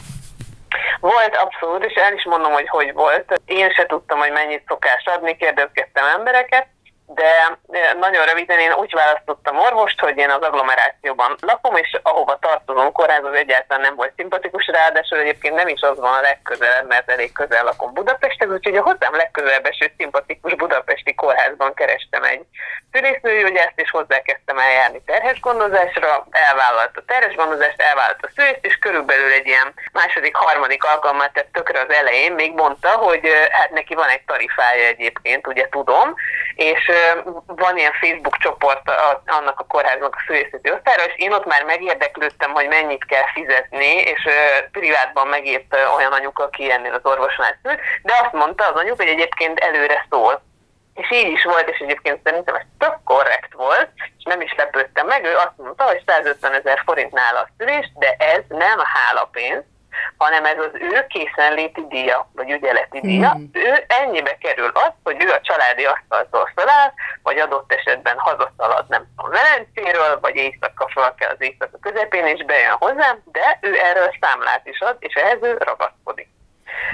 Volt 1.00 1.36
abszolút, 1.44 1.84
és 1.84 1.94
el 1.94 2.14
is 2.14 2.24
mondom, 2.24 2.52
hogy 2.52 2.68
hogy 2.68 2.92
volt. 2.92 3.40
Én 3.44 3.70
se 3.70 3.86
tudtam, 3.86 4.18
hogy 4.18 4.32
mennyit 4.32 4.62
szokás 4.68 5.04
adni, 5.04 5.36
kérdezgettem 5.36 6.04
embereket, 6.18 6.66
de 7.06 7.58
nagyon 8.00 8.24
röviden 8.24 8.58
én 8.58 8.72
úgy 8.72 8.92
választottam 8.94 9.58
orvost, 9.58 10.00
hogy 10.00 10.16
én 10.16 10.30
az 10.30 10.42
agglomerációban 10.42 11.36
lakom, 11.40 11.76
és 11.76 11.98
ahova 12.02 12.38
tartozom 12.38 12.92
kórház 12.92 13.24
az 13.24 13.34
egyáltalán 13.34 13.82
nem 13.82 13.94
volt 13.94 14.12
szimpatikus, 14.16 14.66
ráadásul 14.66 15.18
egyébként 15.18 15.54
nem 15.54 15.68
is 15.68 15.80
az 15.80 15.98
van 15.98 16.14
a 16.14 16.20
legközelebb, 16.20 16.86
mert 16.88 17.10
elég 17.10 17.32
közel 17.32 17.64
lakom 17.64 17.92
Budapesthez, 17.92 18.50
úgyhogy 18.50 18.76
a 18.76 18.82
hozzám 18.82 19.14
legközelebb 19.14 19.66
eső 19.66 19.92
szimpatikus 19.98 20.54
budapesti 20.54 21.14
kórházban 21.14 21.74
kerestem 21.74 22.22
egy 22.22 22.42
szülésznőgyógyászt, 22.92 23.80
és 23.80 23.90
hozzá 23.90 24.20
kezdtem 24.20 24.58
eljárni 24.58 25.02
terhes 25.06 25.40
gondozásra, 25.40 26.26
elvállalt 26.30 26.96
a 26.96 27.02
terhes 27.06 27.34
gondozást, 27.34 27.82
elvállalt 27.82 28.24
a 28.24 28.30
szülést, 28.34 28.64
és 28.64 28.76
körülbelül 28.78 29.32
egy 29.32 29.46
ilyen 29.46 29.74
második, 29.92 30.34
harmadik 30.34 30.84
alkalmat 30.84 31.32
tett 31.32 31.52
tökre 31.52 31.80
az 31.80 31.94
elején, 31.94 32.32
még 32.32 32.52
mondta, 32.52 32.88
hogy 32.88 33.28
hát 33.50 33.70
neki 33.70 33.94
van 33.94 34.08
egy 34.08 34.24
tarifája 34.26 34.86
egyébként, 34.86 35.46
ugye 35.46 35.68
tudom, 35.68 36.14
és 36.54 36.90
van 37.46 37.76
ilyen 37.76 37.92
Facebook 38.00 38.36
csoport 38.36 38.90
annak 39.26 39.60
a 39.60 39.64
kórháznak 39.64 40.14
a 40.14 40.22
szülészeti 40.26 40.70
osztályra, 40.70 41.04
és 41.04 41.14
én 41.16 41.32
ott 41.32 41.46
már 41.46 41.64
megérdeklődtem, 41.64 42.52
hogy 42.52 42.68
mennyit 42.68 43.04
kell 43.04 43.26
fizetni, 43.34 43.94
és 43.96 44.28
privátban 44.70 45.28
megírt 45.28 45.76
olyan 45.96 46.12
anyuka, 46.12 46.44
aki 46.44 46.72
ennél 46.72 46.94
az 46.94 47.10
orvosnál 47.10 47.58
szült, 47.62 47.80
de 48.02 48.12
azt 48.22 48.32
mondta 48.32 48.68
az 48.68 48.80
anyuk, 48.80 48.96
hogy 48.96 49.08
egyébként 49.08 49.58
előre 49.58 50.06
szól. 50.10 50.42
És 50.94 51.10
így 51.10 51.30
is 51.30 51.44
volt, 51.44 51.68
és 51.68 51.78
egyébként 51.78 52.20
szerintem 52.24 52.54
ez 52.54 52.64
tök 52.78 52.98
korrekt 53.04 53.52
volt, 53.52 53.88
és 54.18 54.24
nem 54.24 54.40
is 54.40 54.54
lepődtem 54.56 55.06
meg, 55.06 55.24
ő 55.24 55.34
azt 55.34 55.56
mondta, 55.56 55.84
hogy 55.84 56.02
150 56.06 56.52
ezer 56.52 56.82
forintnál 56.84 57.36
a 57.36 57.48
szülés, 57.58 57.92
de 57.98 58.16
ez 58.18 58.42
nem 58.48 58.78
hálapénz, 58.78 59.62
hanem 60.18 60.44
ez 60.44 60.58
az 60.58 60.70
ő 60.72 61.06
készenléti 61.08 61.86
díja, 61.88 62.30
vagy 62.32 62.50
ügyeleti 62.50 63.00
díja. 63.00 63.34
Mm. 63.34 63.44
Ő 63.52 63.84
ennyibe 63.86 64.36
kerül 64.38 64.70
az, 64.74 64.92
hogy 65.04 65.24
ő 65.24 65.30
a 65.30 65.40
családi 65.40 65.84
asztaltól 65.84 66.50
feláll, 66.54 66.92
vagy 67.22 67.38
adott 67.38 67.72
esetben 67.72 68.18
hazaszalad, 68.18 68.84
nem 68.88 69.06
tudom, 69.16 69.30
Velencéről, 69.30 70.20
vagy 70.20 70.36
éjszaka 70.36 70.88
fel 70.94 71.14
kell 71.18 71.30
az 71.30 71.40
éjszaka 71.42 71.78
közepén, 71.80 72.26
és 72.26 72.44
bejön 72.44 72.76
hozzám, 72.78 73.22
de 73.24 73.58
ő 73.60 73.78
erről 73.78 74.14
számlát 74.20 74.66
is 74.66 74.80
ad, 74.80 74.96
és 74.98 75.14
ehhez 75.14 75.38
ő 75.42 75.56
ragaszkodik. 75.58 76.28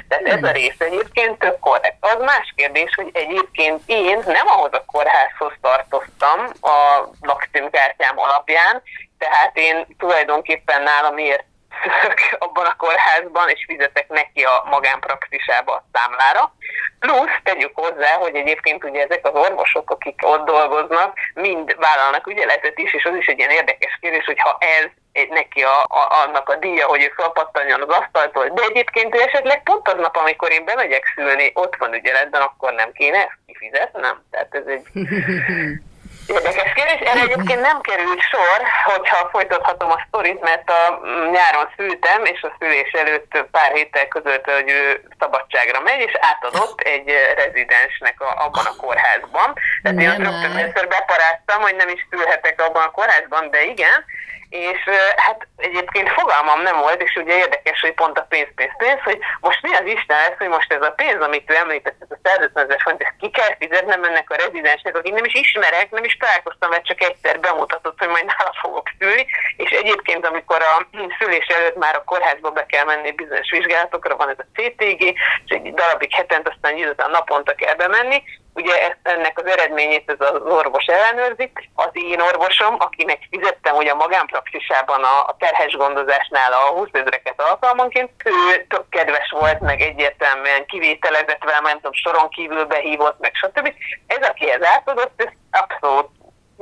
Tehát 0.09 0.25
ez 0.25 0.43
a 0.43 0.47
hmm. 0.47 0.52
rész 0.52 0.81
egyébként 0.81 1.38
tök 1.38 1.59
korrekt. 1.59 1.97
Az 2.00 2.17
más 2.19 2.52
kérdés, 2.57 2.95
hogy 2.95 3.11
egyébként 3.12 3.83
én 3.87 4.23
nem 4.26 4.47
ahhoz 4.47 4.73
a 4.73 4.85
kórházhoz 4.87 5.52
tartoztam 5.61 6.41
a 6.61 7.09
lakcímkártyám 7.21 8.19
alapján, 8.19 8.83
tehát 9.19 9.50
én 9.55 9.87
tulajdonképpen 9.99 10.83
nálam 10.83 11.14
miért 11.14 11.45
abban 12.45 12.64
a 12.64 12.76
kórházban, 12.76 13.49
és 13.49 13.64
fizetek 13.69 14.09
neki 14.09 14.43
a 14.43 14.67
magánpraxisába 14.71 15.73
a 15.73 15.85
számlára. 15.93 16.55
Plusz 16.99 17.38
tegyük 17.43 17.71
hozzá, 17.75 18.12
hogy 18.14 18.35
egyébként 18.35 18.85
ugye 18.85 19.02
ezek 19.02 19.26
az 19.26 19.35
orvosok, 19.35 19.91
akik 19.91 20.21
ott 20.23 20.45
dolgoznak, 20.45 21.19
mind 21.35 21.76
vállalnak 21.79 22.26
ügyeletet 22.26 22.79
is, 22.79 22.95
és 22.95 23.05
az 23.05 23.17
is 23.17 23.26
egy 23.26 23.38
ilyen 23.38 23.50
érdekes 23.50 23.99
kérdés, 24.00 24.25
hogy 24.25 24.41
ha 24.41 24.59
ez 24.61 24.91
neki 25.31 25.62
a, 25.62 25.83
a, 25.83 26.25
annak 26.26 26.49
a 26.49 26.57
díja, 26.57 26.87
hogy 26.87 27.02
ő 27.02 27.12
felpattanjon 27.17 27.83
az 27.83 27.88
asztaltól, 27.88 28.49
de 28.49 28.62
egyébként 28.62 29.14
ő 29.14 29.21
esetleg 29.21 29.62
pont 29.62 29.88
az 29.88 29.99
nap, 29.99 30.17
amikor 30.17 30.52
én 30.52 30.64
bemegyek 30.64 31.12
szülni, 31.14 31.50
ott 31.55 31.76
van 31.76 31.95
ügyeletben, 31.95 32.41
akkor 32.41 32.73
nem 32.73 32.93
kéne 32.93 33.19
ezt 33.19 33.38
kifizetnem. 33.47 34.23
Tehát 34.31 34.55
ez 34.55 34.67
egy 34.67 34.87
Érdekes 36.26 36.73
kérdés, 36.73 37.09
erre 37.09 37.21
egyébként 37.21 37.61
nem 37.61 37.81
került 37.81 38.21
sor, 38.21 38.59
hogyha 38.85 39.29
folytathatom 39.33 39.91
a 39.91 40.05
sztorit, 40.07 40.41
mert 40.41 40.71
a 40.71 41.00
nyáron 41.31 41.69
szültem, 41.76 42.25
és 42.25 42.43
a 42.43 42.55
szülés 42.59 42.91
előtt 42.91 43.45
pár 43.50 43.73
héttel 43.73 44.09
között, 44.09 44.45
hogy 44.45 44.71
ő 44.71 45.09
szabadságra 45.19 45.81
megy, 45.81 46.00
és 46.00 46.12
átadott 46.21 46.81
egy 46.81 47.12
rezidensnek 47.37 48.21
a, 48.21 48.45
abban 48.45 48.67
a 48.67 48.76
kórházban. 48.76 49.55
Tehát 49.83 50.00
én 50.00 50.25
rögtön 50.25 50.57
először 50.57 50.88
beparáztam, 50.88 51.61
hogy 51.61 51.76
nem 51.76 51.88
is 51.88 52.07
szülhetek 52.11 52.61
abban 52.61 52.83
a 52.83 52.91
kórházban, 52.91 53.50
de 53.50 53.64
igen, 53.64 54.05
és 54.52 54.80
hát 55.16 55.47
egyébként 55.56 56.09
fogalmam 56.09 56.61
nem 56.62 56.76
volt, 56.76 57.02
és 57.02 57.14
ugye 57.16 57.37
érdekes, 57.37 57.80
hogy 57.80 57.94
pont 57.94 58.18
a 58.18 58.26
pénz, 58.28 58.49
pénz, 58.54 58.73
pénz, 58.76 59.00
hogy 59.04 59.18
most 59.40 59.62
mi 59.62 59.75
az 59.75 59.87
Isten 59.87 60.18
lesz, 60.18 60.38
hogy 60.38 60.49
most 60.49 60.73
ez 60.73 60.82
a 60.82 60.90
pénz, 60.90 61.21
amit 61.21 61.50
ő 61.50 61.54
említett, 61.54 61.97
ez 62.00 62.11
a 62.11 62.18
150 62.23 62.64
ezer 62.64 62.80
font, 62.80 63.02
ezt 63.02 63.21
ki 63.21 63.30
kell 63.30 63.56
fizetnem 63.59 64.04
ennek 64.04 64.30
a 64.30 64.37
rezidensnek, 64.37 64.97
akit 64.97 65.14
nem 65.14 65.25
is 65.25 65.35
ismerek, 65.35 65.90
nem 65.90 66.04
is 66.04 66.16
találkoztam, 66.16 66.71
mert 66.71 66.87
csak 66.87 67.02
egyszer 67.02 67.40
bemutatott, 67.40 67.99
hogy 67.99 68.09
majd 68.09 68.25
nála 68.25 68.54
fogok 68.62 68.87
szülni, 68.99 69.26
és 69.56 69.71
egyébként, 69.71 70.26
amikor 70.26 70.62
a 70.62 70.87
szülés 71.18 71.47
előtt 71.47 71.76
már 71.76 71.94
a 71.97 72.04
kórházba 72.04 72.50
be 72.50 72.66
kell 72.66 72.85
menni 72.85 73.12
bizonyos 73.12 73.50
vizsgálatokra, 73.50 74.16
van 74.16 74.28
ez 74.28 74.44
a 74.44 74.50
CTG, 74.54 75.02
és 75.44 75.50
egy 75.56 75.75
darabig 75.75 76.14
hetent, 76.14 76.49
aztán 76.49 76.75
egy 76.75 76.94
naponta 76.97 77.54
kell 77.54 77.75
bemenni, 77.75 78.23
ugye 78.54 78.80
ezt, 78.88 78.99
ennek 79.02 79.38
az 79.38 79.50
eredményét 79.50 80.11
ez 80.11 80.28
az 80.28 80.42
orvos 80.44 80.85
ellenőrzi. 80.85 81.52
Az 81.75 81.90
én 81.92 82.21
orvosom, 82.21 82.75
akinek 82.78 83.18
fizettem 83.30 83.76
ugye 83.76 83.90
a 83.90 83.94
magánpraxisában 83.94 85.02
a, 85.02 85.25
a 85.26 85.37
terhes 85.38 85.73
gondozásnál 85.76 86.52
a 86.52 86.76
20 86.76 86.88
ezereket 86.92 87.40
alkalmanként, 87.40 88.11
ő 88.25 88.66
tök 88.68 88.88
kedves 88.88 89.30
volt, 89.30 89.61
meg 89.61 89.80
egyértelműen 89.80 90.66
kivételezett 90.66 91.44
velem, 91.44 91.62
nem 91.62 91.76
tudom, 91.76 91.92
soron 91.92 92.28
kívül 92.28 92.64
behívott, 92.64 93.18
meg 93.18 93.35
stb. 93.35 93.75
Ez, 94.06 94.28
aki 94.28 94.50
ez 94.50 94.64
átadott, 94.64 95.12
ez 95.16 95.32
abszolút 95.50 96.09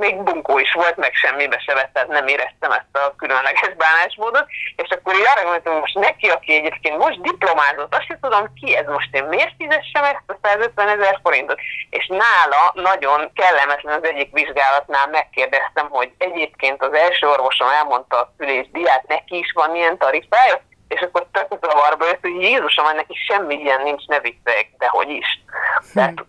még 0.01 0.15
bunkó 0.23 0.59
is 0.59 0.71
volt, 0.73 0.97
meg 0.97 1.13
semmibe 1.13 1.57
se 1.65 1.73
vett, 1.73 1.93
tehát 1.93 2.07
nem 2.17 2.27
éreztem 2.27 2.71
ezt 2.71 2.93
a 3.03 3.15
különleges 3.17 3.73
bánásmódot, 3.83 4.45
és 4.75 4.89
akkor 4.89 5.13
így 5.13 5.29
arra 5.31 5.43
gondoltam, 5.43 5.79
most 5.79 5.99
neki, 5.99 6.27
aki 6.27 6.55
egyébként 6.55 6.97
most 6.97 7.21
diplomázott, 7.21 7.95
azt 7.95 8.05
sem 8.05 8.19
tudom 8.21 8.53
ki 8.59 8.75
ez 8.75 8.87
most, 8.87 9.09
én 9.11 9.23
miért 9.23 9.53
fizessem 9.57 10.03
ezt 10.03 10.27
a 10.27 10.35
150 10.41 10.87
ezer 10.87 11.19
forintot, 11.23 11.59
és 11.89 12.05
nála 12.07 12.61
nagyon 12.73 13.31
kellemetlen 13.33 13.97
az 13.99 14.05
egyik 14.11 14.31
vizsgálatnál 14.31 15.07
megkérdeztem, 15.07 15.87
hogy 15.89 16.11
egyébként 16.17 16.83
az 16.83 16.93
első 16.93 17.27
orvosom 17.27 17.69
elmondta 17.69 18.15
a 18.17 18.33
szülésdiát, 18.37 19.07
neki 19.07 19.37
is 19.37 19.51
van 19.53 19.75
ilyen 19.75 19.97
tarifája, 19.97 20.61
és 20.87 21.01
akkor 21.01 21.27
tök 21.31 21.47
zavarba 21.61 22.05
jött, 22.05 22.21
hogy 22.21 22.41
Jézusom, 22.41 22.85
ennek 22.85 23.05
is 23.07 23.19
semmi 23.29 23.55
ilyen 23.55 23.81
nincs, 23.81 24.05
ne 24.05 24.19
vicceljek, 24.19 24.69
de 24.77 24.87
hogy 24.87 25.09
is. 25.09 25.41
Tehát 25.93 26.25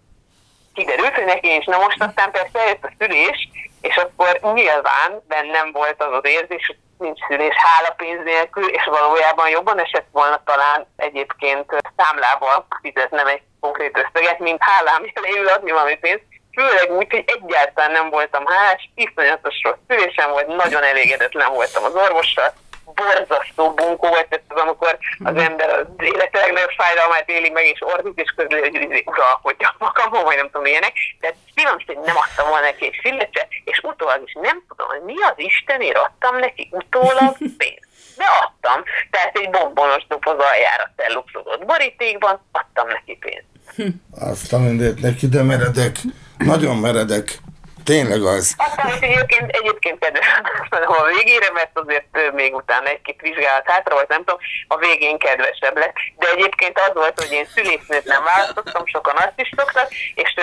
kiderült, 0.74 1.14
hogy 1.14 1.24
neki 1.24 1.56
is. 1.56 1.64
Na 1.64 1.78
most 1.78 2.02
aztán 2.02 2.30
persze 2.30 2.58
eljött 2.58 2.84
a 2.84 2.92
szülés, 2.98 3.48
és 3.82 3.96
akkor 3.96 4.40
nyilván 4.54 5.22
bennem 5.28 5.72
volt 5.72 6.02
az 6.02 6.12
az 6.12 6.24
érzés, 6.24 6.66
hogy 6.66 6.78
nincs 6.98 7.20
szülés 7.26 7.54
hálapénz 7.54 8.24
nélkül, 8.24 8.68
és 8.68 8.84
valójában 8.84 9.48
jobban 9.48 9.80
esett 9.80 10.06
volna 10.12 10.42
talán 10.44 10.86
egyébként 10.96 11.64
számlával 11.96 12.66
fizetnem 12.82 13.26
egy 13.26 13.42
konkrét 13.60 13.98
összeget, 13.98 14.38
mint 14.38 14.62
hálám 14.62 15.10
jeléül 15.14 15.48
adni 15.48 15.70
valami 15.70 15.96
pénzt, 15.96 16.24
főleg 16.52 16.96
úgy, 16.96 17.10
hogy 17.10 17.24
egyáltalán 17.26 17.90
nem 17.90 18.10
voltam 18.10 18.46
hálás, 18.46 18.90
iszonyatos 18.94 19.54
rossz 19.62 19.84
szülésem 19.88 20.30
volt, 20.30 20.46
nagyon 20.46 20.82
elégedetlen 20.82 21.52
voltam 21.52 21.84
az 21.84 21.94
orvossal, 21.94 22.52
borzasztó 22.84 23.74
bunkó 23.74 24.08
volt, 24.08 24.28
tehát 24.28 24.66
amikor 24.66 24.98
az 25.24 25.36
ember 25.36 25.68
az 25.70 25.86
élet 25.98 26.32
legnagyobb 26.32 26.74
fájdalmát 26.76 27.28
éli 27.28 27.50
meg, 27.50 27.66
és 27.66 27.80
ordít, 27.80 28.20
és 28.20 28.30
közül, 28.36 28.60
hogy 28.60 29.02
uralkodja 29.06 29.74
magamon, 29.78 30.24
vagy 30.24 30.36
nem 30.36 30.46
tudom 30.46 30.62
milyenek. 30.62 30.92
Tehát 31.20 31.36
finom, 31.54 31.76
hogy 31.86 31.98
nem 32.04 32.16
adtam 32.16 32.48
volna 32.48 32.66
neki 32.66 32.84
egy 32.86 32.98
fillet 33.02 33.30
és 33.64 33.80
utólag 33.82 34.22
is 34.24 34.36
nem 34.40 34.64
tudom, 34.68 34.88
hogy 34.88 35.02
mi 35.02 35.14
az 35.30 35.34
Istenért 35.36 35.96
adtam 35.96 36.38
neki 36.38 36.68
utólag 36.70 37.36
pénzt. 37.60 37.90
De 38.16 38.24
adtam, 38.42 38.82
tehát 39.10 39.36
egy 39.36 39.50
bombonos 39.50 40.06
doboz 40.08 40.38
aljára 40.50 40.90
celluxozott 40.96 41.64
borítékban, 41.64 42.40
adtam 42.52 42.88
neki 42.88 43.18
pénzt. 43.20 43.96
Azt 44.20 44.52
a 44.52 44.58
mindent 44.58 45.00
neki, 45.00 45.28
de 45.28 45.42
meredek. 45.42 45.96
Nagyon 46.38 46.76
meredek. 46.76 47.38
Tényleg 47.84 48.22
az. 48.22 48.54
Aztán 48.56 48.92
egyébként, 49.00 49.50
egyébként 49.50 49.98
kedvesem 49.98 50.44
a 50.86 51.04
végére, 51.04 51.50
mert 51.52 51.70
azért 51.72 52.32
még 52.32 52.54
utána 52.54 52.86
egy-két 52.86 53.20
vizsgálat 53.20 53.70
hátra 53.70 53.94
volt, 53.94 54.08
nem 54.08 54.24
tudom, 54.24 54.40
a 54.68 54.76
végén 54.76 55.18
kedvesebb 55.18 55.76
lett. 55.76 55.94
De 56.16 56.30
egyébként 56.30 56.78
az 56.78 56.94
volt, 56.94 57.20
hogy 57.20 57.32
én 57.32 57.46
szülésznőt 57.54 58.04
nem 58.04 58.24
választottam, 58.24 58.86
sokan 58.86 59.16
azt 59.16 59.32
is 59.40 59.50
szoktak, 59.56 59.90
és 60.14 60.34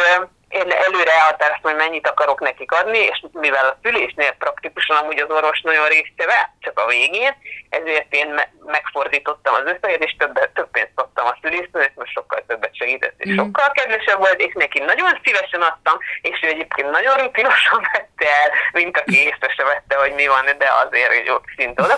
én 0.50 0.72
előre 0.72 1.12
elhatároztam, 1.12 1.72
hogy 1.72 1.80
mennyit 1.80 2.08
akarok 2.08 2.40
nekik 2.40 2.72
adni, 2.72 2.98
és 2.98 3.24
mivel 3.32 3.66
a 3.66 3.78
szülésnél 3.84 4.32
praktikusan 4.32 4.98
amúgy 4.98 5.20
az 5.20 5.30
orvos 5.30 5.62
nagyon 5.62 5.88
részt 5.88 6.14
csak 6.60 6.80
a 6.80 6.86
végén, 6.86 7.36
ezért 7.70 8.14
én 8.14 8.28
me- 8.28 8.52
megfordítottam 8.66 9.54
az 9.54 9.64
összeget, 9.66 10.04
és 10.04 10.16
több, 10.18 10.52
több 10.54 10.72
pénzt 10.72 10.99
adtam 11.20 11.34
a 11.34 11.38
szülésznőnek, 11.42 11.96
mert 11.96 12.12
sokkal 12.12 12.44
többet 12.48 12.76
segített, 12.76 13.14
és 13.18 13.32
mm. 13.32 13.36
sokkal 13.36 13.72
kedvesebb 13.72 14.18
volt, 14.18 14.42
és 14.42 14.54
neki 14.54 14.80
nagyon 14.80 15.20
szívesen 15.24 15.62
adtam, 15.62 15.98
és 16.22 16.38
ő 16.44 16.48
egyébként 16.48 16.90
nagyon 16.92 17.16
rutinosan 17.18 17.82
vette 17.92 18.28
el, 18.42 18.50
mint 18.72 18.98
aki 18.98 19.18
észre 19.28 19.50
se 19.56 19.64
vette, 19.64 19.96
hogy 20.04 20.14
mi 20.14 20.28
van, 20.28 20.46
de 20.58 20.70
azért, 20.84 21.30
ott 21.30 21.46
szinte 21.58 21.84
oda 21.84 21.98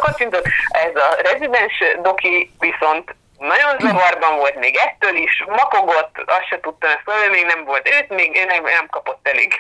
Ez 0.86 0.96
a 0.96 1.10
rezidens 1.30 1.78
doki 2.01 2.51
viszont 2.60 3.16
nagyon 3.38 3.74
zavarban 3.80 4.36
volt 4.38 4.60
még 4.60 4.75
ettől 4.75 5.16
is, 5.16 5.44
makogott, 5.48 6.16
azt 6.25 6.48
se 6.50 6.60
tudtam, 6.60 6.90
ezt 6.90 7.32
még 7.32 7.46
nem 7.46 7.63
volt 7.66 7.90
őt, 7.96 8.10
még 8.10 8.32
nem, 8.48 8.63
nem 8.63 8.88
kapott 8.90 9.28
elég 9.28 9.54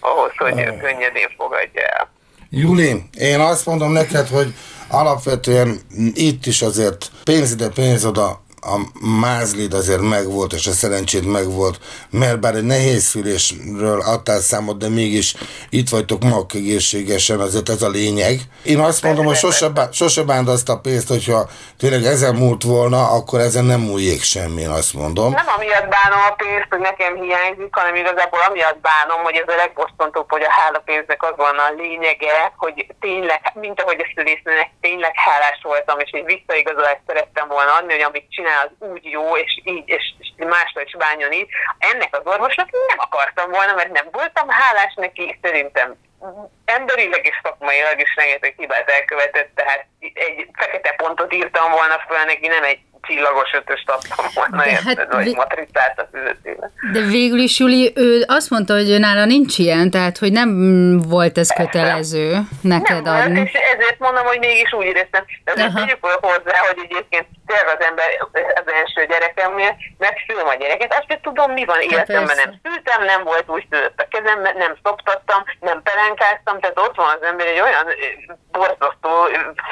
ahhoz, 0.00 0.32
hogy 0.36 0.76
könnyedén 0.80 1.28
fogadja 1.36 1.82
el. 1.82 2.10
Juli, 2.50 3.02
én 3.18 3.40
azt 3.40 3.66
mondom 3.66 3.92
neked, 3.92 4.28
hogy 4.28 4.54
alapvetően 4.92 5.80
itt 6.14 6.46
is 6.46 6.62
azért 6.62 7.10
pénz 7.24 7.50
ide, 7.52 7.68
pénz 7.68 8.04
oda 8.04 8.41
a 8.64 8.76
mázlid 9.20 9.72
azért 9.74 10.00
megvolt, 10.00 10.52
és 10.52 10.66
a 10.66 10.70
szerencséd 10.70 11.24
megvolt, 11.24 11.78
mert 12.10 12.40
bár 12.40 12.54
egy 12.54 12.64
nehéz 12.64 13.04
szülésről 13.04 14.00
adtál 14.00 14.40
számot, 14.40 14.78
de 14.78 14.88
mégis 14.88 15.34
itt 15.70 15.88
vagytok 15.88 16.22
mag 16.22 16.46
egészségesen, 16.54 17.40
azért 17.40 17.68
ez 17.68 17.82
a 17.82 17.88
lényeg. 17.88 18.40
Én 18.64 18.78
azt 18.78 19.02
mondom, 19.02 19.24
hogy 19.24 19.36
sose, 19.36 19.66
sose 19.92 20.22
bánd 20.22 20.48
azt 20.48 20.68
a 20.68 20.78
pénzt, 20.78 21.08
hogyha 21.08 21.48
tényleg 21.78 22.04
ezen 22.04 22.34
múlt 22.34 22.62
volna, 22.62 23.10
akkor 23.10 23.40
ezen 23.40 23.64
nem 23.64 23.80
múljék 23.80 24.22
semmi, 24.22 24.64
azt 24.64 24.94
mondom. 24.94 25.32
Nem 25.32 25.52
amiatt 25.56 25.88
bánom 25.88 26.20
a 26.30 26.34
pénzt, 26.42 26.70
hogy 26.70 26.80
nekem 26.90 27.14
hiányzik, 27.22 27.68
hanem 27.70 27.94
igazából 27.94 28.40
amiatt 28.48 28.80
bánom, 28.80 29.20
hogy 29.22 29.36
ez 29.42 29.54
a 29.54 29.56
legbosszantóbb, 29.56 30.30
hogy 30.30 30.42
a 30.42 30.56
hálapénznek 30.60 31.22
az 31.22 31.36
van 31.36 31.58
a 31.66 31.74
lényege, 31.76 32.52
hogy 32.56 32.86
tényleg, 33.00 33.40
mint 33.54 33.80
ahogy 33.80 34.00
a 34.04 34.10
szülésznőnek 34.14 34.70
tényleg 34.80 35.12
hálás 35.14 35.60
voltam, 35.62 35.98
és 35.98 36.10
egy 36.10 36.24
visszaigazolást 36.24 37.06
szerettem 37.06 37.48
volna 37.48 37.72
adni, 37.78 37.92
hogy 37.92 38.08
amit 38.08 38.30
csinál 38.30 38.51
az 38.64 38.88
úgy 38.88 39.04
jó, 39.04 39.36
és 39.36 39.60
így, 39.64 39.88
és, 39.88 40.14
és 40.18 40.32
másra 40.36 40.82
is 40.82 40.96
bánjon 40.96 41.32
így. 41.32 41.48
Ennek 41.78 42.16
az 42.16 42.26
orvosnak 42.32 42.70
nem 42.70 42.98
akartam 42.98 43.50
volna, 43.50 43.74
mert 43.74 43.92
nem 43.92 44.08
voltam 44.12 44.48
hálás 44.48 44.94
neki, 44.94 45.38
szerintem 45.42 45.96
emberileg 46.78 47.26
és 47.26 47.36
szakmailag 47.42 48.00
is 48.00 48.14
rengeteg 48.16 48.54
hibát 48.56 48.88
elkövetett, 48.90 49.50
tehát 49.54 49.86
egy 50.14 50.48
fekete 50.52 50.92
pontot 50.96 51.32
írtam 51.34 51.70
volna 51.70 51.96
fel 52.08 52.24
neki, 52.24 52.46
nem 52.46 52.64
egy 52.64 52.78
csillagos 53.06 53.52
ötöst 53.52 53.90
adtam 53.90 54.26
volna, 54.34 54.64
de 54.64 54.80
hát 54.84 55.12
vagy 55.12 55.34
matricát 55.34 55.98
a 55.98 56.08
füzetében. 56.12 56.72
De 56.92 57.00
végül 57.00 57.38
is, 57.38 57.58
Juli, 57.58 57.92
ő 57.94 58.24
azt 58.26 58.50
mondta, 58.50 58.74
hogy 58.74 58.98
nála 58.98 59.24
nincs 59.24 59.58
ilyen, 59.58 59.90
tehát 59.90 60.18
hogy 60.18 60.32
nem 60.32 60.50
volt 61.08 61.38
ez 61.38 61.54
Persze. 61.54 61.62
kötelező 61.62 62.38
neked 62.62 63.02
nem 63.02 63.14
adni. 63.14 63.40
És 63.40 63.52
ezért 63.52 63.98
mondom, 63.98 64.24
hogy 64.24 64.38
mégis 64.38 64.72
úgy 64.72 64.84
éreztem. 64.84 65.24
De 65.44 65.52
azért 65.52 65.74
tegyük 65.74 66.04
hozzá, 66.04 66.58
hogy 66.68 66.78
egyébként 66.88 67.26
tényleg 67.46 67.68
az 67.76 67.84
ember 67.84 68.06
az 68.54 68.72
első 68.80 69.06
gyerekemnél 69.06 69.76
megszülöm 69.98 70.46
a 70.46 70.54
gyereket, 70.54 70.92
azt 70.92 71.20
tudom, 71.22 71.52
mi 71.52 71.64
van 71.64 71.80
életemben, 71.80 72.36
nem 72.36 72.60
szültem, 72.62 73.04
nem 73.04 73.22
volt 73.24 73.44
úgy 73.46 73.66
szülött 73.70 74.00
a 74.00 74.06
kezem, 74.10 74.38
nem 74.64 74.76
szoptattam, 74.84 75.44
nem 75.60 75.82
pelenkáztam, 75.82 76.60
tehát 76.62 76.78
ott 76.86 76.96
van 76.96 77.10
az 77.16 77.22
ember 77.30 77.46
egy 77.46 77.60
olyan 77.66 77.86
borzasztó, 78.56 79.10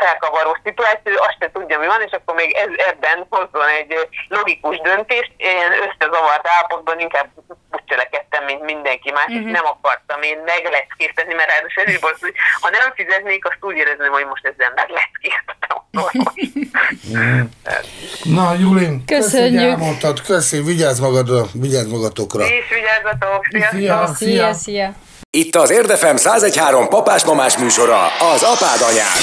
felkavaró 0.00 0.52
szituáció, 0.64 1.12
azt 1.26 1.38
sem 1.40 1.50
tudja, 1.52 1.78
mi 1.78 1.86
van, 1.86 2.02
és 2.06 2.12
akkor 2.18 2.34
még 2.34 2.50
ez, 2.62 2.70
ebben 2.90 3.18
hozzon 3.30 3.68
egy 3.80 3.92
logikus 4.28 4.76
döntést, 4.88 5.32
én 5.36 5.68
összezavart 5.86 6.46
állapotban 6.54 6.98
inkább 7.06 7.28
úgy 7.72 7.84
cselekedtem, 7.90 8.44
mint 8.44 8.62
mindenki 8.72 9.10
más, 9.10 9.28
uh-huh. 9.28 9.50
nem 9.58 9.66
akartam 9.74 10.22
én 10.22 10.38
megleckéztetni, 10.52 11.34
mert 11.34 11.50
ráadásul 11.52 11.84
ez 11.84 12.00
volt, 12.00 12.18
hogy 12.26 12.34
ha 12.60 12.68
nem 12.70 12.88
fizetnék, 12.98 13.42
azt 13.50 13.64
úgy 13.68 13.76
érezném, 13.82 14.12
hogy 14.18 14.26
most 14.32 14.44
ezzel 14.50 14.72
megleckéztetem. 14.80 15.78
Na, 18.36 18.54
Julin, 18.54 19.04
köszönjük. 19.06 19.60
Köszi, 19.60 19.68
elmondtad, 19.68 20.22
köszi, 20.22 20.62
vigyázz, 20.62 21.00
magadra, 21.00 21.42
vigyázz 21.52 21.86
magatokra. 21.86 22.44
És 22.44 22.68
vigyázzatok, 22.68 23.44
szia, 23.70 24.06
szia, 24.06 24.52
szia. 24.52 24.94
Itt 25.32 25.56
az 25.56 25.70
Érdefem 25.70 26.16
1013 26.16 26.88
papás-mamás 26.88 27.58
műsora, 27.58 27.98
az 28.34 28.42
apád 28.42 28.80
anyád. 28.90 29.22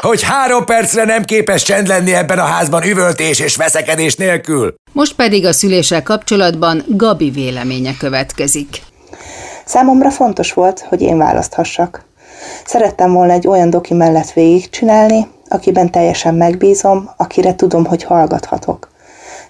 Hogy 0.00 0.22
három 0.22 0.64
percre 0.64 1.04
nem 1.04 1.24
képes 1.24 1.62
csend 1.62 1.86
lenni 1.86 2.14
ebben 2.14 2.38
a 2.38 2.44
házban 2.44 2.82
üvöltés 2.82 3.38
és 3.38 3.56
veszekedés 3.56 4.16
nélkül. 4.16 4.74
Most 4.92 5.14
pedig 5.14 5.46
a 5.46 5.52
szüléssel 5.52 6.02
kapcsolatban 6.02 6.84
Gabi 6.88 7.30
véleménye 7.30 7.96
következik. 7.98 8.82
Számomra 9.64 10.10
fontos 10.10 10.52
volt, 10.52 10.80
hogy 10.88 11.00
én 11.00 11.18
választhassak. 11.18 12.04
Szerettem 12.64 13.12
volna 13.12 13.32
egy 13.32 13.46
olyan 13.46 13.70
doki 13.70 13.94
mellett 13.94 14.32
végigcsinálni, 14.32 15.28
akiben 15.48 15.90
teljesen 15.90 16.34
megbízom, 16.34 17.10
akire 17.16 17.54
tudom, 17.54 17.84
hogy 17.84 18.02
hallgathatok. 18.02 18.88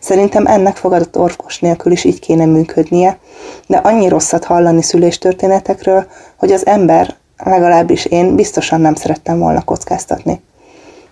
Szerintem 0.01 0.47
ennek 0.47 0.77
fogadott 0.77 1.19
orvos 1.19 1.59
nélkül 1.59 1.93
is 1.93 2.05
így 2.05 2.21
kéne 2.21 2.45
működnie, 2.45 3.19
de 3.67 3.77
annyi 3.77 4.09
rosszat 4.09 4.45
hallani 4.45 4.83
szüléstörténetekről, 4.83 6.07
hogy 6.37 6.53
az 6.53 6.67
ember, 6.67 7.17
legalábbis 7.37 8.05
én 8.05 8.35
biztosan 8.35 8.81
nem 8.81 8.95
szerettem 8.95 9.39
volna 9.39 9.65
kockáztatni. 9.65 10.41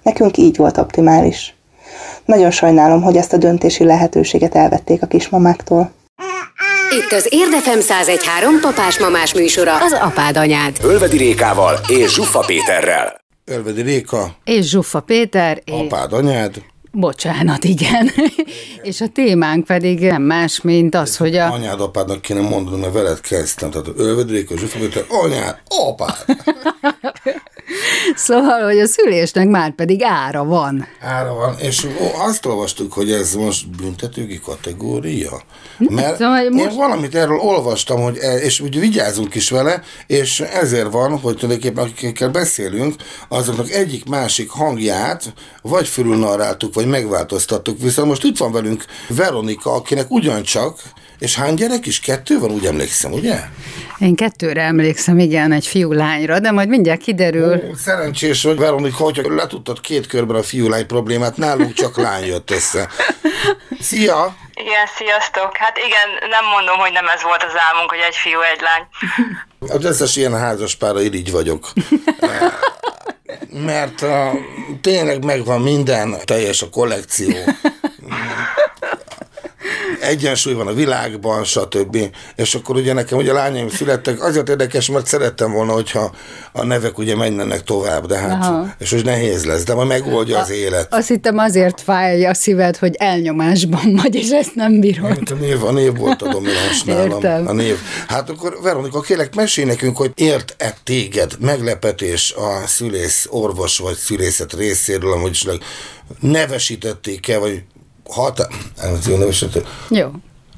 Nekünk 0.03 0.37
így 0.37 0.57
volt 0.57 0.79
optimális. 0.79 1.57
Nagyon 2.24 2.51
sajnálom, 2.51 3.03
hogy 3.03 3.16
ezt 3.16 3.33
a 3.33 3.37
döntési 3.37 3.85
lehetőséget 3.85 4.55
elvették 4.55 5.03
a 5.03 5.07
kismamáktól. 5.07 5.90
Itt 6.90 7.12
az 7.12 7.27
Érdefem 7.31 7.79
1013 7.79 8.61
papás-mamás 8.61 9.35
műsora, 9.35 9.77
az 9.77 9.92
apád 9.92 10.37
anyád. 10.37 10.77
Ölvedi 10.83 11.16
Rékával 11.16 11.79
és 11.88 12.14
Zsuffa 12.14 12.40
Péterrel. 12.46 13.20
Ölvedi 13.44 13.83
Réka. 13.83 14.37
És 14.44 14.68
Zsuffa 14.68 15.01
Péter. 15.01 15.62
Apád 15.66 16.12
anyád. 16.12 16.55
Bocsánat, 16.92 17.64
igen. 17.64 18.11
és 18.83 19.01
a 19.01 19.09
témánk 19.09 19.64
pedig 19.64 20.01
nem 20.01 20.22
más, 20.22 20.61
mint 20.61 20.94
az, 20.94 21.16
hogy 21.16 21.37
a... 21.37 21.53
Anyád, 21.53 21.81
apádnak 21.81 22.20
kéne 22.20 22.40
mondani, 22.40 22.81
mert 22.81 22.92
veled 22.92 23.20
kezdtem. 23.20 23.70
Tehát 23.70 23.88
a 23.88 24.57
zsufabétel, 24.57 25.05
anyád, 25.09 25.61
apád. 25.68 26.24
szóval, 28.14 28.64
hogy 28.64 28.78
a 28.78 28.87
szülésnek 28.87 29.48
már 29.48 29.74
pedig 29.74 30.02
ára 30.02 30.44
van. 30.44 30.87
Ára 31.00 31.35
van, 31.35 31.57
és 31.59 31.87
azt 32.18 32.46
olvastuk, 32.46 32.92
hogy 32.92 33.12
ez 33.12 33.35
most 33.35 33.76
büntetőgi 33.76 34.40
kategória. 34.40 35.42
Mert 35.78 36.16
szóval 36.16 36.48
most... 36.50 36.70
én 36.70 36.76
valamit 36.76 37.14
erről 37.14 37.38
olvastam, 37.38 38.00
hogy 38.00 38.16
el, 38.16 38.38
és 38.38 38.61
úgy 38.61 38.81
vigyázunk 38.81 39.35
is 39.35 39.50
vele, 39.50 39.83
és 40.07 40.40
ezért 40.40 40.92
van, 40.92 41.18
hogy 41.18 41.37
tulajdonképpen 41.37 41.85
akikkel 41.85 42.28
beszélünk, 42.28 42.94
azoknak 43.28 43.70
egyik 43.70 44.09
másik 44.09 44.50
hangját 44.50 45.33
vagy 45.62 45.88
fölülnarráltuk, 45.88 46.74
vagy 46.74 46.87
megváltoztattuk. 46.87 47.81
Viszont 47.81 48.09
most 48.09 48.24
itt 48.24 48.38
van 48.38 48.52
velünk 48.52 48.85
Veronika, 49.09 49.72
akinek 49.72 50.11
ugyancsak, 50.11 50.81
és 51.18 51.35
hány 51.35 51.54
gyerek 51.54 51.87
is? 51.87 52.00
Kettő 52.00 52.38
van, 52.38 52.50
úgy 52.50 52.66
emlékszem, 52.66 53.12
ugye? 53.12 53.40
Én 54.00 54.14
kettőre 54.14 54.62
emlékszem, 54.62 55.18
igen, 55.18 55.52
egy 55.52 55.66
fiú-lányra, 55.66 56.38
de 56.38 56.50
majd 56.50 56.68
mindjárt 56.68 57.00
kiderül. 57.00 57.62
Ó, 57.70 57.74
szerencsés, 57.74 58.42
hogy 58.42 58.58
Veronika, 58.58 59.04
hogyha 59.04 59.34
letudtad 59.34 59.80
két 59.80 60.06
körben 60.06 60.37
a 60.37 60.42
fiú-lány 60.42 60.87
problémát, 60.87 61.37
nálunk 61.37 61.72
csak 61.72 61.96
lány 61.96 62.24
jött 62.24 62.50
össze. 62.50 62.88
Szia! 63.80 64.37
Igen, 64.54 64.87
sziasztok! 64.96 65.56
Hát 65.56 65.76
igen, 65.76 66.28
nem 66.30 66.44
mondom, 66.44 66.76
hogy 66.78 66.92
nem 66.92 67.06
ez 67.14 67.22
volt 67.22 67.42
az 67.42 67.52
álmunk, 67.70 67.90
hogy 67.90 68.04
egy 68.08 68.14
fiú, 68.14 68.40
egy 68.40 68.61
lány. 68.61 68.87
Az 69.78 69.84
összes 69.84 70.16
ilyen 70.16 70.38
házas 70.38 70.74
pára 70.76 71.00
így 71.00 71.30
vagyok. 71.30 71.72
Mert 73.50 74.02
uh, 74.02 74.08
tényleg 74.80 75.24
megvan 75.24 75.61
minden, 75.61 76.16
teljes 76.24 76.62
a 76.62 76.70
kollekció. 76.70 77.37
Egyensúly 80.00 80.52
van 80.52 80.66
a 80.66 80.72
világban, 80.72 81.44
stb. 81.44 81.98
És 82.37 82.54
akkor 82.54 82.76
ugye 82.76 82.92
nekem 82.92 83.18
ugye 83.18 83.30
a 83.30 83.34
lányaim 83.34 83.68
születtek, 83.68 84.22
azért 84.22 84.48
érdekes, 84.48 84.90
mert 84.90 85.06
szerettem 85.06 85.52
volna, 85.52 85.72
hogyha 85.72 86.12
a 86.52 86.64
nevek 86.64 86.98
ugye 86.98 87.16
menjenek 87.16 87.62
tovább, 87.62 88.06
de 88.06 88.18
hát, 88.18 88.42
Aha. 88.42 88.74
és 88.78 88.90
hogy 88.90 89.04
nehéz 89.04 89.44
lesz, 89.44 89.64
de 89.64 89.74
majd 89.74 89.88
megoldja 89.88 90.38
az 90.38 90.50
élet. 90.50 90.94
Azt 90.94 91.08
hittem 91.08 91.38
azért 91.38 91.80
fájja 91.80 92.30
a 92.30 92.34
szíved, 92.34 92.76
hogy 92.76 92.94
elnyomásban 92.94 93.96
vagy, 94.02 94.14
és 94.14 94.30
ezt 94.30 94.54
nem 94.54 94.80
bírod. 94.80 95.18
A 95.30 95.34
név, 95.34 95.64
a 95.64 95.72
név 95.72 95.96
volt 95.96 96.22
a 96.22 96.28
domináns 96.28 96.82
nálam. 96.82 97.46
A 97.46 97.52
név. 97.52 97.76
Hát 98.08 98.30
akkor 98.30 98.58
Veronika, 98.62 99.00
kérlek, 99.00 99.34
mesélj 99.34 99.66
nekünk, 99.66 99.96
hogy 99.96 100.11
ért-e 100.14 100.76
téged 100.84 101.32
meglepetés 101.40 102.34
a 102.37 102.66
szülész, 102.66 103.26
orvos 103.30 103.78
vagy 103.78 103.96
szülészet 103.96 104.52
részéről, 104.52 105.12
amúgy 105.12 105.61
nevesítették-e, 106.20 107.38
vagy 107.38 107.62
hat... 108.09 108.49
Nevesítették. 109.07 109.66
Jó 109.88 110.11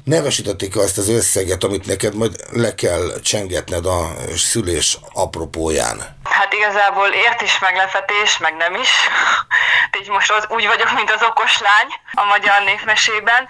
nevesítették 0.03 0.75
azt 0.77 0.97
az 0.97 1.09
összeget, 1.09 1.63
amit 1.63 1.85
neked 1.85 2.15
majd 2.15 2.35
le 2.51 2.75
kell 2.75 3.19
csengetned 3.23 3.85
a 3.85 4.09
szülés 4.35 4.97
apropóján? 5.13 6.19
Hát 6.23 6.53
igazából 6.53 7.07
ért 7.07 7.41
is 7.41 7.59
meglepetés, 7.59 8.37
meg 8.37 8.55
nem 8.55 8.75
is. 8.75 8.89
Így 9.99 10.09
most 10.09 10.31
az, 10.31 10.45
úgy 10.49 10.67
vagyok, 10.67 10.91
mint 10.91 11.11
az 11.11 11.23
okos 11.23 11.59
lány 11.59 11.87
a 12.13 12.23
magyar 12.23 12.61
népmesében. 12.63 13.47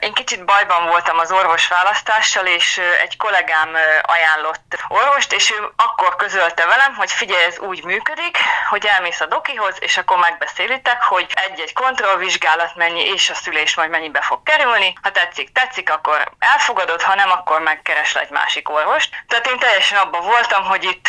Én 0.00 0.12
kicsit 0.12 0.44
bajban 0.44 0.86
voltam 0.86 1.18
az 1.18 1.32
orvos 1.32 1.68
választással, 1.68 2.46
és 2.46 2.80
egy 3.02 3.16
kollégám 3.16 3.68
ajánlott 4.02 4.78
orvost, 4.88 5.32
és 5.32 5.50
ő 5.50 5.72
akkor 5.76 6.16
közölte 6.16 6.66
velem, 6.66 6.94
hogy 6.94 7.10
figyelj, 7.10 7.44
ez 7.44 7.58
úgy 7.58 7.84
működik, 7.84 8.38
hogy 8.68 8.86
elmész 8.86 9.20
a 9.20 9.26
dokihoz, 9.26 9.76
és 9.78 9.96
akkor 9.96 10.18
megbeszélitek, 10.18 11.02
hogy 11.02 11.26
egy-egy 11.34 11.72
kontrollvizsgálat 11.72 12.74
mennyi, 12.76 13.04
és 13.04 13.30
a 13.30 13.34
szülés 13.34 13.74
majd 13.74 13.90
mennyibe 13.90 14.20
fog 14.20 14.42
kerülni. 14.42 14.92
Ha 15.02 15.10
tetszik, 15.10 15.52
tetszik, 15.52 15.90
akkor 15.94 16.30
elfogadod, 16.38 17.02
ha 17.02 17.14
nem, 17.14 17.30
akkor 17.30 17.60
megkeresel 17.60 18.22
egy 18.22 18.30
másik 18.30 18.68
orvost. 18.68 19.24
Tehát 19.28 19.46
én 19.46 19.58
teljesen 19.58 19.98
abban 19.98 20.22
voltam, 20.22 20.64
hogy 20.64 20.84
itt 20.84 21.08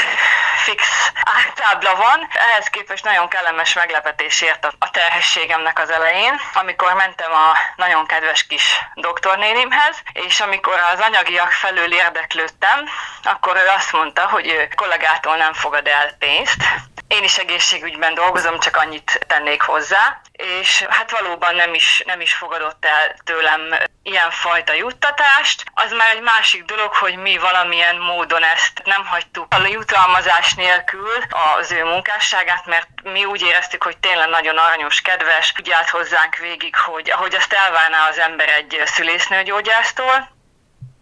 fix 0.64 1.12
ártábla 1.24 1.96
van. 1.96 2.28
Ehhez 2.34 2.68
képest 2.68 3.04
nagyon 3.04 3.28
kellemes 3.28 3.74
meglepetés 3.74 4.42
ért 4.42 4.66
a 4.80 4.90
terhességemnek 4.92 5.80
az 5.80 5.90
elején, 5.90 6.40
amikor 6.54 6.94
mentem 6.94 7.34
a 7.34 7.58
nagyon 7.76 8.06
kedves 8.06 8.48
kis 8.48 8.80
doktornénimhez, 8.96 10.02
és 10.14 10.40
amikor 10.40 10.80
az 10.94 11.00
anyagiak 11.00 11.52
felől 11.52 11.94
érdeklődtem, 11.94 12.90
akkor 13.24 13.56
ő 13.56 13.68
azt 13.76 13.92
mondta, 13.92 14.28
hogy 14.28 14.48
ő 14.48 14.70
kollégától 14.76 15.36
nem 15.36 15.54
fogad 15.54 15.88
el 15.88 16.12
pénzt, 16.20 16.64
én 17.08 17.24
is 17.24 17.38
egészségügyben 17.38 18.14
dolgozom, 18.14 18.60
csak 18.60 18.76
annyit 18.76 19.26
tennék 19.28 19.62
hozzá, 19.62 20.22
és 20.32 20.86
hát 20.90 21.12
valóban 21.12 21.56
nem 21.56 21.74
is, 21.74 22.04
nem 22.06 22.22
is 22.22 22.34
fogadott 22.34 22.86
el 22.86 23.16
tőlem 23.24 23.76
ilyen 24.06 24.32
fajta 24.32 24.74
juttatást. 24.74 25.64
Az 25.74 25.92
már 25.92 26.16
egy 26.16 26.22
másik 26.22 26.64
dolog, 26.64 26.94
hogy 26.94 27.16
mi 27.16 27.38
valamilyen 27.38 27.98
módon 27.98 28.44
ezt 28.44 28.82
nem 28.84 29.06
hagytuk 29.06 29.54
a 29.54 29.68
jutalmazás 29.68 30.54
nélkül 30.54 31.18
az 31.58 31.72
ő 31.72 31.84
munkásságát, 31.84 32.66
mert 32.66 32.88
mi 33.04 33.26
úgy 33.26 33.42
éreztük, 33.42 33.84
hogy 33.84 33.98
tényleg 33.98 34.30
nagyon 34.30 34.58
aranyos, 34.58 35.02
kedves, 35.02 35.54
ügyelt 35.60 35.90
hozzánk 35.90 36.36
végig, 36.36 36.76
hogy 36.76 37.12
ahogy 37.12 37.36
azt 37.36 37.54
elvárná 37.54 38.08
az 38.10 38.18
ember 38.18 38.50
egy 38.50 38.82
szülésznőgyógyásztól, 38.86 40.35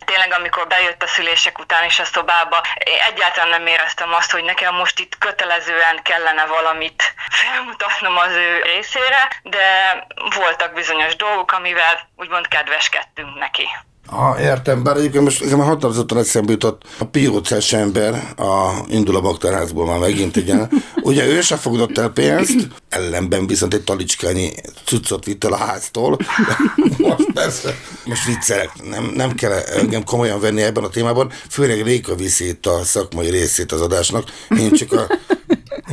tényleg 0.03 0.33
amikor 0.33 0.67
bejött 0.67 1.03
a 1.03 1.07
szülések 1.07 1.59
után 1.59 1.85
is 1.85 1.99
a 1.99 2.05
szobába, 2.05 2.61
én 2.85 2.99
egyáltalán 2.99 3.49
nem 3.49 3.67
éreztem 3.67 4.13
azt, 4.13 4.31
hogy 4.31 4.43
nekem 4.43 4.75
most 4.75 4.99
itt 4.99 5.17
kötelezően 5.17 6.01
kellene 6.03 6.45
valamit 6.45 7.13
felmutatnom 7.29 8.17
az 8.17 8.31
ő 8.31 8.61
részére, 8.61 9.29
de 9.43 9.99
voltak 10.35 10.73
bizonyos 10.73 11.15
dolgok, 11.15 11.51
amivel 11.51 12.09
úgymond 12.15 12.47
kedveskedtünk 12.47 13.37
neki. 13.39 13.69
Ha 14.07 14.39
értem, 14.39 14.83
bár 14.83 14.97
egyébként 14.97 15.23
most 15.23 15.43
nekem 15.43 15.59
határozottan 15.59 16.17
eszembe 16.17 16.51
jutott 16.51 16.81
a 16.97 17.05
piócás 17.05 17.73
ember, 17.73 18.33
a 18.37 18.71
indul 18.87 19.15
a 19.15 19.21
bakterházból 19.21 19.85
már 19.85 19.99
megint, 19.99 20.37
ugye. 20.37 20.55
Ugye 21.01 21.25
ő 21.25 21.41
se 21.41 21.55
fogadott 21.55 21.97
el 21.97 22.09
pénzt, 22.09 22.67
ellenben 22.89 23.47
viszont 23.47 23.73
egy 23.73 23.83
talicskányi 23.83 24.51
cuccot 24.85 25.25
vitt 25.25 25.43
el 25.43 25.53
a 25.53 25.57
háztól. 25.57 26.17
Most 26.97 27.31
persze, 27.33 27.75
most 28.05 28.25
viccelek, 28.25 28.69
nem, 28.89 29.11
nem 29.15 29.35
kell 29.35 29.51
engem 29.51 30.03
komolyan 30.03 30.39
venni 30.39 30.61
ebben 30.61 30.83
a 30.83 30.89
témában, 30.89 31.31
főleg 31.49 31.81
Réka 31.81 32.15
viszi 32.15 32.47
itt 32.47 32.65
a 32.65 32.83
szakmai 32.83 33.29
részét 33.29 33.71
az 33.71 33.81
adásnak, 33.81 34.23
én 34.59 34.71
csak 34.71 34.91
a, 34.91 35.07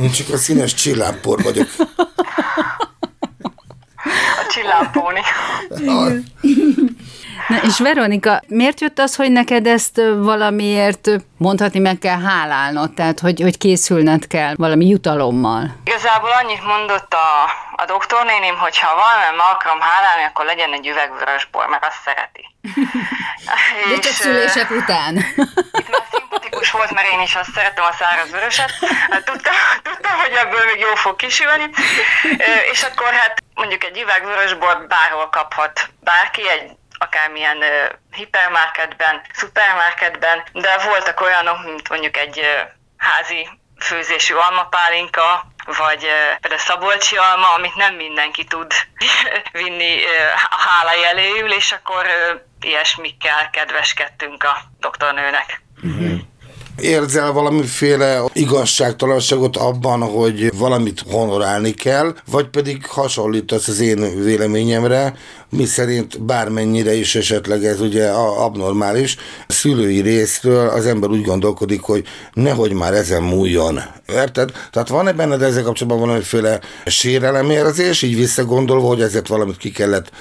én 0.01 0.11
csak 0.11 0.29
a 0.29 0.37
színes 0.37 0.73
csillámpor 0.73 1.41
vagyok. 1.43 1.67
A 4.39 4.45
csillámpóni. 4.49 5.19
Na 7.47 7.61
és 7.63 7.79
Veronika, 7.79 8.41
miért 8.47 8.81
jött 8.81 8.99
az, 8.99 9.15
hogy 9.15 9.31
neked 9.31 9.67
ezt 9.67 10.01
valamiért 10.17 11.09
mondhatni 11.37 11.79
meg 11.79 11.97
kell 11.99 12.21
hálálnod, 12.21 12.93
tehát 12.93 13.19
hogy, 13.19 13.41
hogy 13.41 13.57
készülned 13.57 14.27
kell 14.27 14.53
valami 14.57 14.87
jutalommal? 14.87 15.75
Igazából 15.83 16.29
annyit 16.41 16.63
mondott 16.65 17.13
a, 17.13 17.27
a 17.75 17.85
doktornénim, 17.85 18.57
hogy 18.57 18.79
ha 18.79 18.95
valami 18.95 19.37
meg 19.37 19.45
akarom 19.55 19.79
hálálni, 19.79 20.23
akkor 20.23 20.45
legyen 20.45 20.73
egy 20.73 20.87
üvegvörösbor, 20.87 21.67
mert 21.67 21.85
azt 21.85 22.01
szereti. 22.05 22.45
De 23.89 23.99
csak 23.99 24.13
szülések 24.13 24.69
után. 24.69 25.15
Itt 25.79 25.89
már 25.89 26.05
szimpatikus 26.11 26.71
volt, 26.71 26.91
mert 26.91 27.11
én 27.11 27.21
is 27.21 27.35
azt 27.35 27.51
szeretem 27.53 27.83
a 27.83 27.93
száraz 27.99 28.31
vöröset. 28.31 28.71
Hát 29.09 29.25
tudtam, 29.25 29.53
tudtam, 29.89 30.15
hogy 30.23 30.33
ebből 30.43 30.65
még 30.65 30.79
jó 30.79 30.95
fog 30.95 31.15
kisülni. 31.15 31.69
És 32.71 32.83
akkor 32.83 33.11
hát 33.13 33.43
mondjuk 33.53 33.83
egy 33.83 33.99
üvegvörösbort 34.01 34.87
bárhol 34.87 35.29
kaphat 35.29 35.89
bárki, 35.99 36.49
egy 36.49 36.71
akármilyen 37.01 37.57
hipermarketben, 38.11 39.21
szupermarketben, 39.33 40.43
de 40.53 40.77
voltak 40.89 41.21
olyanok, 41.21 41.65
mint 41.65 41.89
mondjuk 41.89 42.17
egy 42.17 42.39
házi 42.97 43.49
főzésű 43.79 44.33
almapálinka, 44.33 45.45
vagy 45.65 46.07
például 46.41 46.61
szabolcsi 46.61 47.15
alma, 47.15 47.53
amit 47.53 47.75
nem 47.75 47.95
mindenki 47.95 48.43
tud 48.43 48.71
vinni 49.61 49.93
a 50.49 50.59
hála 50.67 50.93
jeléül, 51.01 51.51
és 51.51 51.71
akkor 51.71 52.05
ilyesmikkel 52.61 53.49
kedveskedtünk 53.49 54.43
a 54.43 54.57
doktornőnek. 54.79 55.61
Mm-hmm 55.85 56.17
érzel 56.81 57.31
valamiféle 57.31 58.23
igazságtalanságot 58.33 59.57
abban, 59.57 60.01
hogy 60.01 60.57
valamit 60.57 61.03
honorálni 61.11 61.71
kell, 61.71 62.15
vagy 62.31 62.47
pedig 62.47 62.85
hasonlítasz 62.85 63.67
az 63.67 63.79
én 63.79 64.23
véleményemre, 64.23 65.15
mi 65.51 65.65
szerint 65.65 66.21
bármennyire 66.21 66.93
is 66.93 67.15
esetleg 67.15 67.65
ez 67.65 67.81
ugye 67.81 68.09
abnormális, 68.09 69.17
a 69.47 69.53
szülői 69.53 70.01
részről 70.01 70.69
az 70.69 70.85
ember 70.85 71.09
úgy 71.09 71.23
gondolkodik, 71.23 71.81
hogy 71.81 72.05
nehogy 72.33 72.73
már 72.73 72.93
ezen 72.93 73.23
múljon. 73.23 73.79
Érted? 74.07 74.51
Tehát 74.71 74.89
van-e 74.89 75.11
benned 75.13 75.41
ezzel 75.41 75.63
kapcsolatban 75.63 76.07
valamiféle 76.07 76.59
sérelemérzés, 76.85 78.01
így 78.01 78.15
visszagondolva, 78.15 78.87
hogy 78.87 79.01
ezért 79.01 79.27
valamit 79.27 79.57
ki 79.57 79.71
kellett 79.71 80.11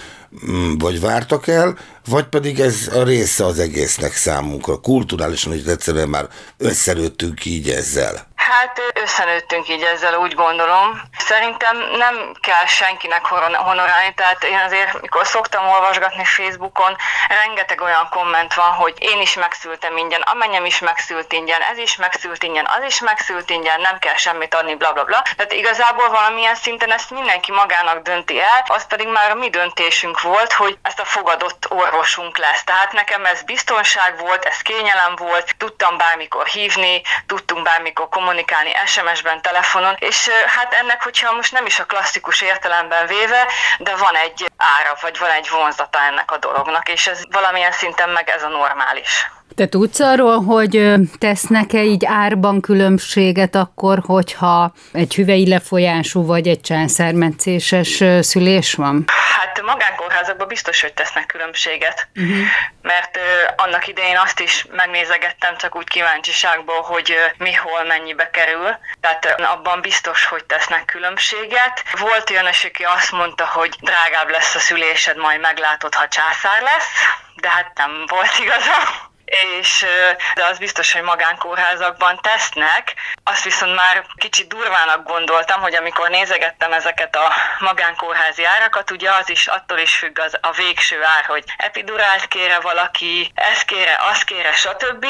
mm, 0.50 0.78
vagy 0.78 1.00
vártak 1.00 1.46
el, 1.46 1.78
vagy 2.08 2.24
pedig 2.24 2.60
ez 2.60 2.90
a 2.94 3.02
része 3.02 3.44
az 3.44 3.58
egésznek 3.58 4.12
számunkra. 4.12 4.76
Kulturálisan 4.76 5.54
is 5.54 5.64
egyszerűen 5.64 6.08
már 6.08 6.28
összelőttünk 6.58 7.44
így 7.44 7.68
ezzel. 7.68 8.28
Hát 8.50 8.82
összenőttünk 8.94 9.68
így 9.68 9.82
ezzel, 9.82 10.14
úgy 10.14 10.34
gondolom. 10.34 11.00
Szerintem 11.18 11.76
nem 11.96 12.32
kell 12.40 12.66
senkinek 12.66 13.26
honorálni, 13.54 14.14
tehát 14.14 14.44
én 14.44 14.58
azért, 14.58 15.00
mikor 15.00 15.26
szoktam 15.26 15.68
olvasgatni 15.68 16.24
Facebookon, 16.24 16.96
rengeteg 17.28 17.80
olyan 17.80 18.08
komment 18.10 18.54
van, 18.54 18.72
hogy 18.72 18.94
én 18.98 19.20
is 19.20 19.34
megszültem 19.34 19.96
ingyen, 19.96 20.20
amennyem 20.20 20.64
is 20.64 20.78
megszült 20.78 21.32
ingyen, 21.32 21.62
ez 21.62 21.78
is 21.78 21.96
megszült 21.96 22.42
ingyen, 22.42 22.66
az 22.78 22.84
is 22.86 23.00
megszült 23.00 23.50
ingyen, 23.50 23.80
nem 23.80 23.98
kell 23.98 24.16
semmit 24.16 24.54
adni, 24.54 24.74
bla 24.74 24.92
bla 24.92 25.04
bla. 25.04 25.22
Tehát 25.36 25.52
igazából 25.52 26.08
valamilyen 26.08 26.54
szinten 26.54 26.92
ezt 26.92 27.10
mindenki 27.10 27.52
magának 27.52 28.02
dönti 28.02 28.40
el, 28.40 28.64
az 28.66 28.86
pedig 28.86 29.08
már 29.08 29.30
a 29.30 29.34
mi 29.34 29.50
döntésünk 29.50 30.20
volt, 30.20 30.52
hogy 30.52 30.78
ezt 30.82 31.00
a 31.00 31.04
fogadott 31.04 31.66
orvosunk 31.68 32.38
lesz. 32.38 32.64
Tehát 32.64 32.92
nekem 32.92 33.24
ez 33.24 33.42
biztonság 33.42 34.18
volt, 34.18 34.44
ez 34.44 34.58
kényelem 34.58 35.14
volt, 35.16 35.56
tudtam 35.56 35.96
bármikor 35.96 36.46
hívni, 36.46 37.02
tudtunk 37.26 37.62
bármikor 37.62 38.08
kommunikálni, 38.08 38.38
kommunikálni 38.44 38.88
SMS-ben, 38.88 39.42
telefonon, 39.42 39.96
és 39.98 40.28
hát 40.28 40.74
ennek, 40.74 41.02
hogyha 41.02 41.32
most 41.32 41.52
nem 41.52 41.66
is 41.66 41.78
a 41.78 41.84
klasszikus 41.84 42.40
értelemben 42.40 43.06
véve, 43.06 43.46
de 43.78 43.96
van 43.96 44.16
egy 44.16 44.50
ára, 44.56 44.96
vagy 45.00 45.18
van 45.18 45.30
egy 45.30 45.48
vonzata 45.48 45.98
ennek 46.00 46.30
a 46.30 46.38
dolognak, 46.38 46.88
és 46.88 47.06
ez 47.06 47.22
valamilyen 47.30 47.72
szinten 47.72 48.08
meg 48.08 48.28
ez 48.28 48.42
a 48.42 48.48
normális. 48.48 49.30
Te 49.54 49.66
tudsz 49.68 50.00
arról, 50.00 50.42
hogy 50.44 50.94
tesznek-e 51.18 51.82
így 51.82 52.04
árban 52.06 52.60
különbséget 52.60 53.54
akkor, 53.54 54.02
hogyha 54.06 54.72
egy 54.92 55.14
hüvei 55.14 55.48
lefolyású 55.48 56.26
vagy 56.26 56.48
egy 56.48 56.60
császármetszéses 56.60 58.02
szülés 58.20 58.74
van? 58.74 59.04
Hát 59.36 59.62
magánkórházakban 59.62 60.48
biztos, 60.48 60.80
hogy 60.80 60.92
tesznek 60.92 61.26
különbséget, 61.26 62.08
uh-huh. 62.16 62.36
mert 62.82 63.18
annak 63.56 63.88
idején 63.88 64.16
azt 64.16 64.40
is 64.40 64.66
megnézegettem 64.70 65.56
csak 65.56 65.76
úgy 65.76 65.88
kíváncsiságból, 65.88 66.80
hogy 66.82 67.14
mi 67.38 67.52
hol 67.52 67.84
mennyibe 67.84 68.30
kerül, 68.30 68.68
tehát 69.00 69.40
abban 69.54 69.80
biztos, 69.80 70.24
hogy 70.24 70.44
tesznek 70.44 70.84
különbséget. 70.84 71.82
Volt 71.98 72.30
olyan, 72.30 72.46
aki 72.46 72.82
azt 72.82 73.12
mondta, 73.12 73.46
hogy 73.46 73.76
drágább 73.80 74.30
lesz 74.30 74.54
a 74.54 74.58
szülésed, 74.58 75.16
majd 75.16 75.40
meglátod, 75.40 75.94
ha 75.94 76.08
császár 76.08 76.62
lesz, 76.62 76.90
de 77.34 77.48
hát 77.48 77.72
nem 77.74 78.04
volt 78.06 78.38
igaza 78.42 79.08
és 79.30 79.86
de 80.34 80.44
az 80.44 80.58
biztos, 80.58 80.92
hogy 80.92 81.02
magánkórházakban 81.02 82.20
tesznek. 82.22 82.94
Azt 83.24 83.44
viszont 83.44 83.74
már 83.74 84.04
kicsit 84.16 84.48
durvának 84.48 85.06
gondoltam, 85.06 85.60
hogy 85.60 85.74
amikor 85.74 86.08
nézegettem 86.08 86.72
ezeket 86.72 87.16
a 87.16 87.32
magánkórházi 87.58 88.44
árakat, 88.44 88.90
ugye 88.90 89.10
az 89.10 89.30
is 89.30 89.46
attól 89.46 89.78
is 89.78 89.94
függ 89.94 90.18
az, 90.18 90.38
a 90.40 90.50
végső 90.50 91.04
ár, 91.04 91.24
hogy 91.24 91.44
epidurált 91.56 92.28
kére 92.28 92.60
valaki, 92.60 93.32
ezt 93.34 93.64
kére, 93.64 93.98
azt 94.10 94.24
kére, 94.24 94.52
stb. 94.52 95.06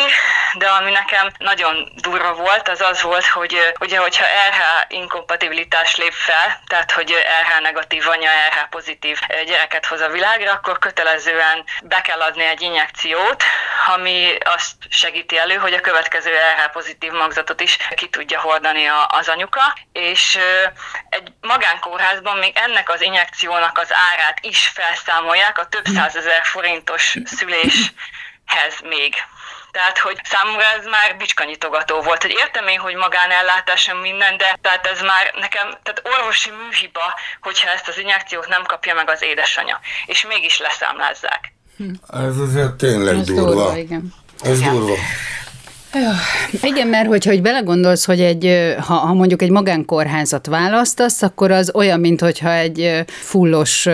De 0.55 0.69
ami 0.69 0.91
nekem 0.91 1.31
nagyon 1.39 1.93
durva 1.95 2.35
volt, 2.35 2.69
az 2.69 2.81
az 2.81 3.03
volt, 3.03 3.27
hogy 3.27 3.73
ugye, 3.81 3.99
hogyha 3.99 4.25
RH 4.25 4.61
inkompatibilitás 4.89 5.97
lép 5.97 6.13
fel, 6.13 6.61
tehát 6.67 6.93
hogy 6.93 7.11
RH 7.43 7.61
negatív 7.63 8.09
anya, 8.09 8.31
RH 8.49 8.69
pozitív 8.71 9.21
gyereket 9.47 9.87
hoz 9.87 10.01
a 10.01 10.09
világra, 10.09 10.53
akkor 10.53 10.79
kötelezően 10.79 11.65
be 11.83 12.01
kell 12.01 12.21
adni 12.21 12.45
egy 12.45 12.61
injekciót, 12.61 13.45
ami 13.87 14.37
azt 14.45 14.75
segíti 14.89 15.39
elő, 15.39 15.55
hogy 15.55 15.73
a 15.73 15.81
következő 15.81 16.31
RH 16.31 16.71
pozitív 16.73 17.13
magzatot 17.13 17.61
is 17.61 17.77
ki 17.95 18.09
tudja 18.09 18.41
hordani 18.41 18.87
az 19.09 19.29
anyuka, 19.29 19.77
és 19.93 20.39
egy 21.09 21.33
magánkórházban 21.41 22.39
még 22.39 22.57
ennek 22.57 22.89
az 22.91 23.01
injekciónak 23.01 23.79
az 23.79 23.93
árát 24.13 24.39
is 24.41 24.67
felszámolják 24.67 25.59
a 25.59 25.67
több 25.67 25.87
százezer 25.87 26.45
forintos 26.45 27.17
szüléshez 27.25 28.81
még. 28.83 29.15
Tehát, 29.71 29.99
hogy 29.99 30.21
számomra 30.23 30.65
ez 30.65 30.85
már 30.85 31.17
bicskanyitogató 31.17 32.01
volt, 32.01 32.23
hogy 32.23 32.31
értem 32.31 32.69
én, 32.69 32.79
hogy 32.79 32.95
magánellátásom 32.95 33.99
minden, 33.99 34.37
de 34.37 34.59
tehát 34.63 34.87
ez 34.87 35.01
már 35.01 35.33
nekem, 35.35 35.79
tehát 35.83 36.03
orvosi 36.05 36.51
műhiba, 36.51 37.19
hogyha 37.41 37.71
ezt 37.71 37.89
az 37.89 37.99
injekciót 37.99 38.49
nem 38.49 38.65
kapja 38.65 38.95
meg 38.95 39.11
az 39.11 39.23
édesanyja, 39.23 39.81
és 40.07 40.27
mégis 40.27 40.59
leszámlázzák. 40.59 41.53
Ez 42.13 42.39
azért 42.39 42.75
tényleg 42.75 43.17
Ez 43.17 43.27
durva. 43.27 43.45
durva 43.55 43.77
igen. 43.79 44.13
Ez 44.41 44.59
igen. 44.59 44.75
durva. 44.75 44.95
Igen, 46.63 46.87
mert 46.87 47.07
hogyha 47.07 47.31
hogy 47.31 47.43
belegondolsz, 47.43 48.05
hogy 48.05 48.21
egy, 48.21 48.75
ha, 48.79 48.95
ha 48.95 49.15
mondjuk 49.15 49.43
egy 49.43 49.51
magánkórházat 49.51 50.47
választasz, 50.47 51.23
akkor 51.23 51.51
az 51.51 51.71
olyan, 51.75 52.01
mint 52.01 52.21
hogyha 52.21 52.53
egy 52.53 53.05
fullos 53.07 53.89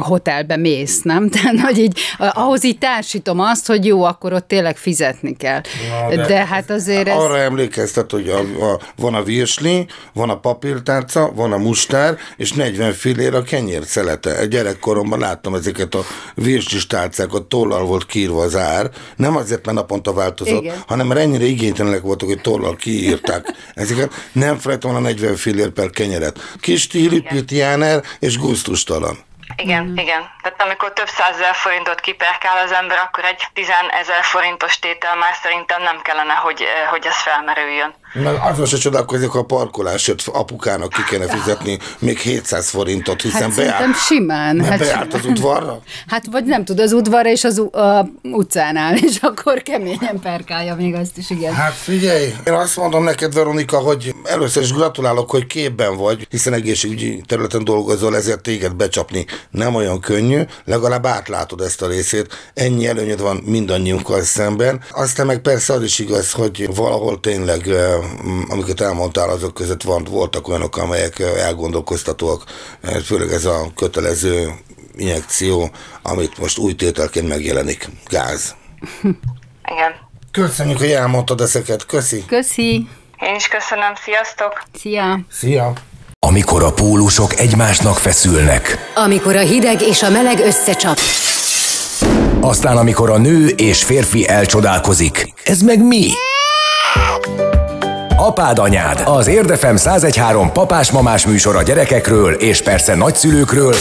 hotelbe 0.00 0.56
mész, 0.56 1.02
nem? 1.02 1.28
Tehát, 1.32 1.60
hogy 1.60 1.78
így, 1.78 1.98
ahhoz 2.18 2.64
így 2.64 2.78
társítom 2.78 3.40
azt, 3.40 3.66
hogy 3.66 3.86
jó, 3.86 4.02
akkor 4.02 4.32
ott 4.32 4.48
tényleg 4.48 4.76
fizetni 4.76 5.36
kell. 5.36 5.60
Na, 6.08 6.16
de, 6.16 6.26
de 6.26 6.46
hát 6.46 6.70
azért 6.70 7.08
ez... 7.08 7.16
Arra 7.16 7.38
emlékeztet, 7.38 8.10
hogy 8.10 8.28
a, 8.28 8.38
a, 8.38 8.80
van 8.96 9.14
a 9.14 9.22
virsli, 9.22 9.86
van 10.12 10.30
a 10.30 10.38
papírtárca, 10.38 11.32
van 11.34 11.52
a 11.52 11.58
mustár, 11.58 12.16
és 12.36 12.52
40 12.52 12.92
fillér 12.92 13.34
a 13.34 13.42
kenyér 13.42 13.82
szelete. 13.84 14.46
Gyerekkoromban 14.46 15.18
láttam 15.18 15.54
ezeket 15.54 15.94
a 15.94 16.00
virslis 16.34 16.86
tárcákat, 16.86 17.42
tollal 17.42 17.84
volt 17.84 18.06
kírva 18.06 18.42
az 18.42 18.56
ár, 18.56 18.90
nem 19.16 19.36
azért, 19.36 19.64
mert 19.64 19.76
naponta 19.76 20.12
változott, 20.12 20.62
Igen. 20.62 20.76
hanem 20.86 21.10
ennyire 21.22 21.44
igénytelenek 21.44 22.00
voltak, 22.00 22.28
hogy 22.28 22.40
tollal 22.40 22.76
kiírták 22.76 23.46
ezeket. 23.74 24.12
Nem 24.32 24.58
felejtem 24.58 24.90
volna 24.90 25.06
40 25.08 25.36
fillér 25.36 25.70
per 25.70 25.90
kenyeret. 25.90 26.38
Kis 26.60 26.80
stílű, 26.80 27.22
Jáner 27.48 28.02
és 28.18 28.38
gusztustalan. 28.38 29.18
Igen, 29.56 29.84
mm. 29.84 29.96
igen. 29.96 30.22
Tehát 30.42 30.62
amikor 30.62 30.92
több 30.92 31.08
százezer 31.08 31.54
forintot 31.54 32.00
kiperkál 32.00 32.58
az 32.64 32.72
ember, 32.72 32.98
akkor 32.98 33.24
egy 33.24 33.42
tizenezer 33.52 34.22
forintos 34.22 34.78
tétel 34.78 35.16
már 35.16 35.34
szerintem 35.42 35.82
nem 35.82 36.00
kellene, 36.02 36.34
hogy, 36.34 36.64
hogy 36.90 37.06
ez 37.06 37.16
felmerüljön. 37.16 37.94
Meg 38.12 38.34
azon 38.50 38.66
se 38.66 38.76
csodálkozik, 38.76 39.34
a 39.34 39.44
parkolásért 39.44 40.22
apukának 40.26 40.88
ki 40.88 41.02
kéne 41.10 41.26
fizetni 41.26 41.78
még 41.98 42.18
700 42.18 42.68
forintot, 42.68 43.22
hiszen 43.22 43.42
hát 43.42 43.56
beállt, 43.56 43.96
simán. 43.96 44.64
Hát 44.64 44.78
beállt 44.78 45.14
az 45.14 45.24
udvarra? 45.24 45.80
Hát 46.06 46.26
vagy 46.30 46.44
nem 46.44 46.64
tud, 46.64 46.80
az 46.80 46.92
udvarra 46.92 47.30
és 47.30 47.44
az 47.44 47.58
a 47.58 48.08
utcánál, 48.22 48.96
és 48.96 49.18
akkor 49.20 49.62
keményen 49.62 50.20
perkálja 50.22 50.74
még 50.74 50.94
azt 50.94 51.16
is, 51.16 51.30
igen. 51.30 51.54
Hát 51.54 51.72
figyelj, 51.72 52.34
én 52.46 52.52
azt 52.52 52.76
mondom 52.76 53.04
neked, 53.04 53.34
Veronika, 53.34 53.78
hogy 53.78 54.14
először 54.24 54.62
is 54.62 54.72
gratulálok, 54.72 55.30
hogy 55.30 55.46
képben 55.46 55.96
vagy, 55.96 56.26
hiszen 56.30 56.52
egészségügyi 56.52 57.22
területen 57.26 57.64
dolgozol, 57.64 58.16
ezért 58.16 58.42
téged 58.42 58.74
becsapni 58.74 59.26
nem 59.50 59.74
olyan 59.74 60.00
könnyű, 60.00 60.42
legalább 60.64 61.06
átlátod 61.06 61.60
ezt 61.60 61.82
a 61.82 61.86
részét, 61.86 62.50
ennyi 62.54 62.86
előnyöd 62.86 63.20
van 63.20 63.42
mindannyiunkkal 63.44 64.22
szemben. 64.22 64.80
Aztán 64.90 65.26
meg 65.26 65.38
persze 65.38 65.72
az 65.72 65.82
is 65.82 65.98
igaz, 65.98 66.32
hogy 66.32 66.74
valahol 66.74 67.20
tényleg 67.20 67.68
amiket 68.48 68.80
elmondtál, 68.80 69.28
azok 69.28 69.54
között 69.54 69.82
van, 69.82 70.04
voltak 70.04 70.48
olyanok, 70.48 70.76
amelyek 70.76 71.18
elgondolkoztatóak, 71.18 72.44
főleg 73.04 73.32
ez 73.32 73.44
a 73.44 73.72
kötelező 73.76 74.52
injekció, 74.96 75.70
amit 76.02 76.38
most 76.38 76.58
új 76.58 76.74
tételként 76.74 77.28
megjelenik, 77.28 77.88
gáz. 78.08 78.54
Igen. 79.74 79.92
Köszönjük, 80.30 80.78
hogy 80.78 80.90
elmondtad 80.90 81.40
ezeket. 81.40 81.86
Köszi. 81.86 82.24
Köszi. 82.26 82.88
Én 83.20 83.34
is 83.34 83.48
köszönöm, 83.48 83.92
sziasztok! 84.04 84.62
Szia! 84.78 85.20
Szia! 85.30 85.72
Amikor 86.26 86.62
a 86.62 86.72
pólusok 86.72 87.38
egymásnak 87.38 87.96
feszülnek. 87.96 88.92
Amikor 88.94 89.36
a 89.36 89.40
hideg 89.40 89.80
és 89.82 90.02
a 90.02 90.10
meleg 90.10 90.38
összecsap. 90.38 90.98
Aztán 92.40 92.76
amikor 92.76 93.10
a 93.10 93.18
nő 93.18 93.46
és 93.46 93.84
férfi 93.84 94.28
elcsodálkozik. 94.28 95.32
Ez 95.44 95.60
meg 95.60 95.86
mi? 95.86 96.10
Apád 98.22 98.58
anyád, 98.58 99.02
az 99.04 99.26
Érdefem 99.26 99.74
1013 99.74 100.52
papás-mamás 100.52 101.26
műsor 101.26 101.56
a 101.56 101.62
gyerekekről 101.62 102.32
és 102.32 102.62
persze 102.62 102.94
nagyszülőkről, 102.94 103.74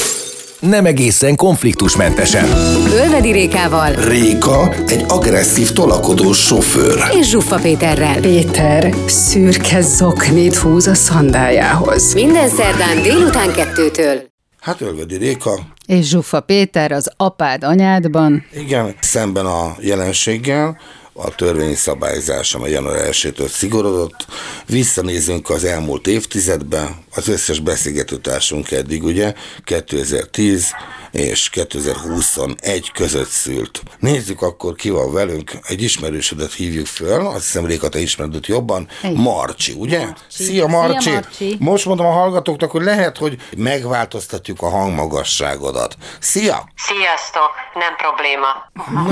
nem 0.59 0.85
egészen 0.85 1.35
konfliktusmentesen. 1.35 2.45
Ölvedi 2.93 3.31
Rékával. 3.31 3.91
Réka 3.91 4.73
egy 4.87 5.05
agresszív 5.07 5.71
tolakodó 5.71 6.33
sofőr. 6.33 7.03
És 7.19 7.29
Zsuffa 7.29 7.55
Péterrel. 7.55 8.19
Péter 8.19 8.93
szürke 9.05 9.81
zoknit 9.81 10.55
húz 10.55 10.87
a 10.87 10.93
szandájához. 10.93 12.13
Minden 12.13 12.49
szerdán 12.49 13.01
délután 13.01 13.53
kettőtől. 13.53 14.21
Hát 14.59 14.81
Ölvedi 14.81 15.15
Réka. 15.15 15.59
És 15.85 16.07
Zsuffa 16.07 16.39
Péter 16.39 16.91
az 16.91 17.11
apád 17.17 17.63
anyádban. 17.63 18.45
Igen, 18.53 18.95
szemben 18.99 19.45
a 19.45 19.75
jelenséggel 19.79 20.77
a 21.13 21.35
törvényi 21.35 21.75
szabályzás, 21.75 22.53
amely 22.53 22.71
január 22.71 23.09
1-től 23.11 23.47
szigorodott. 23.47 24.25
Visszanézünk 24.65 25.49
az 25.49 25.63
elmúlt 25.63 26.07
évtizedben, 26.07 27.03
az 27.15 27.27
összes 27.27 27.59
beszélgetőtársunk 27.59 28.71
eddig, 28.71 29.03
ugye, 29.03 29.33
2010 29.63 30.71
és 31.11 31.49
2021 31.49 32.91
között 32.91 33.29
szült. 33.29 33.81
Nézzük 33.99 34.41
akkor, 34.41 34.75
ki 34.75 34.89
van 34.89 35.13
velünk. 35.13 35.51
Egy 35.67 35.81
ismerősödet 35.81 36.53
hívjuk 36.53 36.85
föl, 36.85 37.25
azt 37.25 37.45
hiszem 37.45 37.65
Réka, 37.65 37.89
te 37.89 37.99
ismered 37.99 38.47
jobban. 38.47 38.87
Egy. 39.01 39.17
Marcsi, 39.17 39.73
ugye? 39.77 39.99
Marcsi. 39.99 40.43
Szia 40.43 40.67
Marcsi. 40.67 40.99
Szia 40.99 41.13
Marcsi! 41.13 41.55
Most 41.59 41.85
mondom 41.85 42.05
a 42.05 42.11
hallgatóknak, 42.11 42.71
hogy 42.71 42.83
lehet, 42.83 43.17
hogy 43.17 43.37
megváltoztatjuk 43.57 44.61
a 44.61 44.69
hangmagasságodat. 44.69 45.95
Szia! 46.19 46.69
Sziasztok! 46.75 47.51
Nem 47.73 47.95
probléma. 47.95 48.47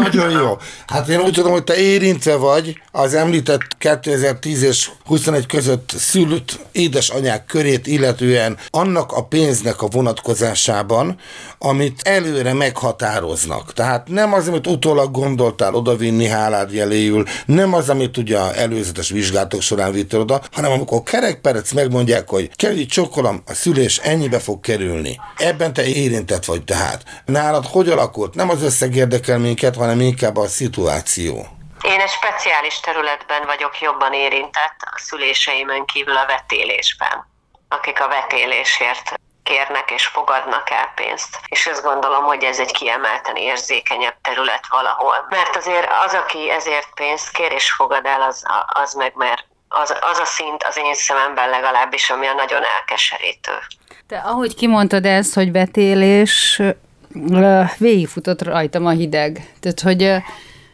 Nagyon 0.02 0.30
jó. 0.30 0.58
Hát 0.88 1.08
én 1.08 1.20
úgy 1.20 1.34
tudom, 1.34 1.52
hogy 1.52 1.64
te 1.64 1.78
érintve 1.78 2.36
vagy 2.36 2.82
az 2.92 3.14
említett 3.14 3.62
2010 3.78 4.62
és 4.64 4.90
21 5.06 5.46
között 5.46 5.94
szülött 5.98 6.60
édesanyák 6.72 7.46
körét 7.46 7.88
illetően 7.88 8.58
annak 8.70 9.12
a 9.12 9.24
pénznek 9.24 9.82
a 9.82 9.88
vonatkozásában, 9.88 11.20
amit 11.90 12.08
előre 12.08 12.54
meghatároznak. 12.54 13.74
Tehát 13.74 14.08
nem 14.08 14.34
az, 14.34 14.48
amit 14.48 14.68
utólag 14.68 15.12
gondoltál 15.12 15.74
odavinni 15.74 16.28
hálád 16.28 16.74
jeléül, 16.74 17.26
nem 17.46 17.74
az, 17.74 17.90
amit 17.90 18.18
ugye 18.18 18.40
előzetes 18.40 19.10
vizsgálatok 19.10 19.62
során 19.62 19.92
vittél 19.92 20.20
oda, 20.20 20.42
hanem 20.52 20.72
amikor 20.72 21.04
kerekperec 21.04 21.72
megmondják, 21.72 22.30
hogy 22.30 22.56
kell 22.56 22.86
csokolom, 22.86 23.44
a 23.46 23.54
szülés 23.54 23.98
ennyibe 23.98 24.40
fog 24.40 24.60
kerülni. 24.60 25.20
Ebben 25.38 25.74
te 25.74 25.86
érintett 25.86 26.46
vagy 26.46 26.64
tehát. 26.64 27.04
Nálad 27.26 27.66
hogy 27.66 27.90
alakult? 27.90 28.36
Nem 28.36 28.50
az 28.50 28.64
összeg 28.64 28.96
érdekel 28.96 29.38
minket, 29.38 29.76
hanem 29.76 30.00
inkább 30.00 30.38
a 30.38 30.48
szituáció. 30.48 31.48
Én 31.82 32.00
egy 32.00 32.10
speciális 32.10 32.80
területben 32.80 33.46
vagyok 33.46 33.80
jobban 33.82 34.14
érintett 34.14 34.78
a 34.80 35.00
szüléseimen 35.04 35.86
kívül 35.86 36.18
a 36.18 36.26
vetélésben, 36.26 37.28
akik 37.70 38.02
a 38.02 38.08
vetélésért 38.08 39.20
kérnek 39.50 39.92
és 39.92 40.06
fogadnak 40.06 40.70
el 40.70 40.90
pénzt. 40.96 41.40
És 41.48 41.68
azt 41.68 41.84
gondolom, 41.84 42.24
hogy 42.24 42.44
ez 42.44 42.60
egy 42.60 42.72
kiemelten 42.72 43.36
érzékenyebb 43.36 44.16
terület 44.22 44.66
valahol. 44.70 45.18
Mert 45.30 45.56
azért 45.56 45.90
az, 46.06 46.14
aki 46.14 46.52
ezért 46.52 46.88
pénzt 46.96 47.32
kér 47.32 47.52
és 47.52 47.72
fogad 47.72 48.06
el, 48.06 48.22
az, 48.22 48.44
az 48.84 48.94
meg 48.94 49.12
mert 49.16 49.46
az, 49.70 49.96
az 50.12 50.20
a 50.20 50.26
szint 50.26 50.64
az 50.64 50.78
én 50.78 50.94
szememben 50.94 51.50
legalábbis, 51.50 52.10
ami 52.10 52.28
a 52.28 52.34
nagyon 52.34 52.62
elkeserítő. 52.78 53.52
Te 54.08 54.18
ahogy 54.18 54.56
kimondtad 54.56 55.06
ezt, 55.06 55.34
hogy 55.34 55.52
vetélés, 55.52 56.62
végigfutott 57.78 58.42
rajtam 58.42 58.86
a 58.86 58.90
hideg. 58.90 59.54
Tehát, 59.60 59.80
hogy 59.80 60.24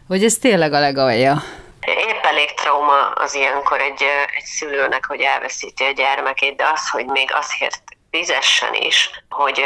hogy 0.07 0.23
ez 0.23 0.37
tényleg 0.37 0.73
a 0.73 0.79
legalja? 0.79 1.43
Épp 1.85 2.23
elég 2.23 2.53
trauma 2.53 3.09
az 3.09 3.35
ilyenkor 3.35 3.81
egy, 3.81 4.03
egy 4.35 4.43
szülőnek, 4.43 5.05
hogy 5.05 5.21
elveszíti 5.21 5.83
a 5.83 5.91
gyermekét, 5.91 6.55
de 6.55 6.63
az, 6.73 6.89
hogy 6.89 7.05
még 7.05 7.29
azért 7.33 7.94
fizessen 8.15 8.73
is, 8.73 9.09
hogy 9.29 9.61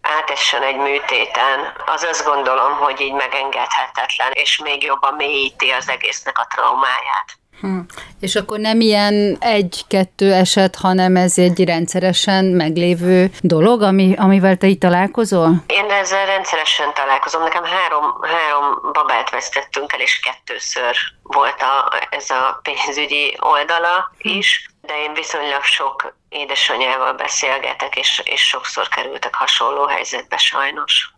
átessen 0.00 0.62
egy 0.62 0.76
műtéten, 0.76 1.58
az 1.86 2.06
azt 2.10 2.24
gondolom, 2.24 2.72
hogy 2.72 3.00
így 3.00 3.12
megengedhetetlen, 3.12 4.30
és 4.32 4.60
még 4.62 4.82
jobban 4.82 5.14
mélyíti 5.14 5.70
az 5.70 5.88
egésznek 5.88 6.38
a 6.38 6.46
traumáját. 6.54 7.28
Hm. 7.60 7.78
És 8.20 8.34
akkor 8.34 8.58
nem 8.58 8.80
ilyen 8.80 9.36
egy-kettő 9.40 10.32
eset, 10.32 10.76
hanem 10.76 11.16
ez 11.16 11.38
egy 11.38 11.64
rendszeresen 11.64 12.44
meglévő 12.44 13.30
dolog, 13.40 13.82
ami, 13.82 14.14
amivel 14.18 14.56
te 14.56 14.66
itt 14.66 14.80
találkozol? 14.80 15.64
Én 15.66 15.90
ezzel 15.90 16.26
rendszeresen 16.26 16.94
találkozom. 16.94 17.42
Nekem 17.42 17.64
három, 17.64 18.04
három 18.22 18.92
babát 18.92 19.30
vesztettünk 19.30 19.92
el, 19.92 20.00
és 20.00 20.20
kettőször 20.20 20.96
volt 21.22 21.62
a, 21.62 21.92
ez 22.10 22.30
a 22.30 22.60
pénzügyi 22.62 23.36
oldala 23.40 24.12
is, 24.18 24.68
de 24.80 24.92
én 25.02 25.14
viszonylag 25.14 25.62
sok 25.62 26.14
édesanyával 26.40 27.12
beszélgetek, 27.12 27.96
és, 27.96 28.22
és 28.24 28.40
sokszor 28.40 28.88
kerültek 28.88 29.34
hasonló 29.34 29.86
helyzetbe 29.86 30.36
sajnos. 30.36 31.12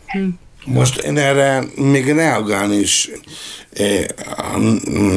Most 0.65 0.97
én 0.99 1.19
erre 1.19 1.63
még 1.75 2.13
reagálni 2.13 2.77
is 2.77 3.09
eh, 3.73 4.05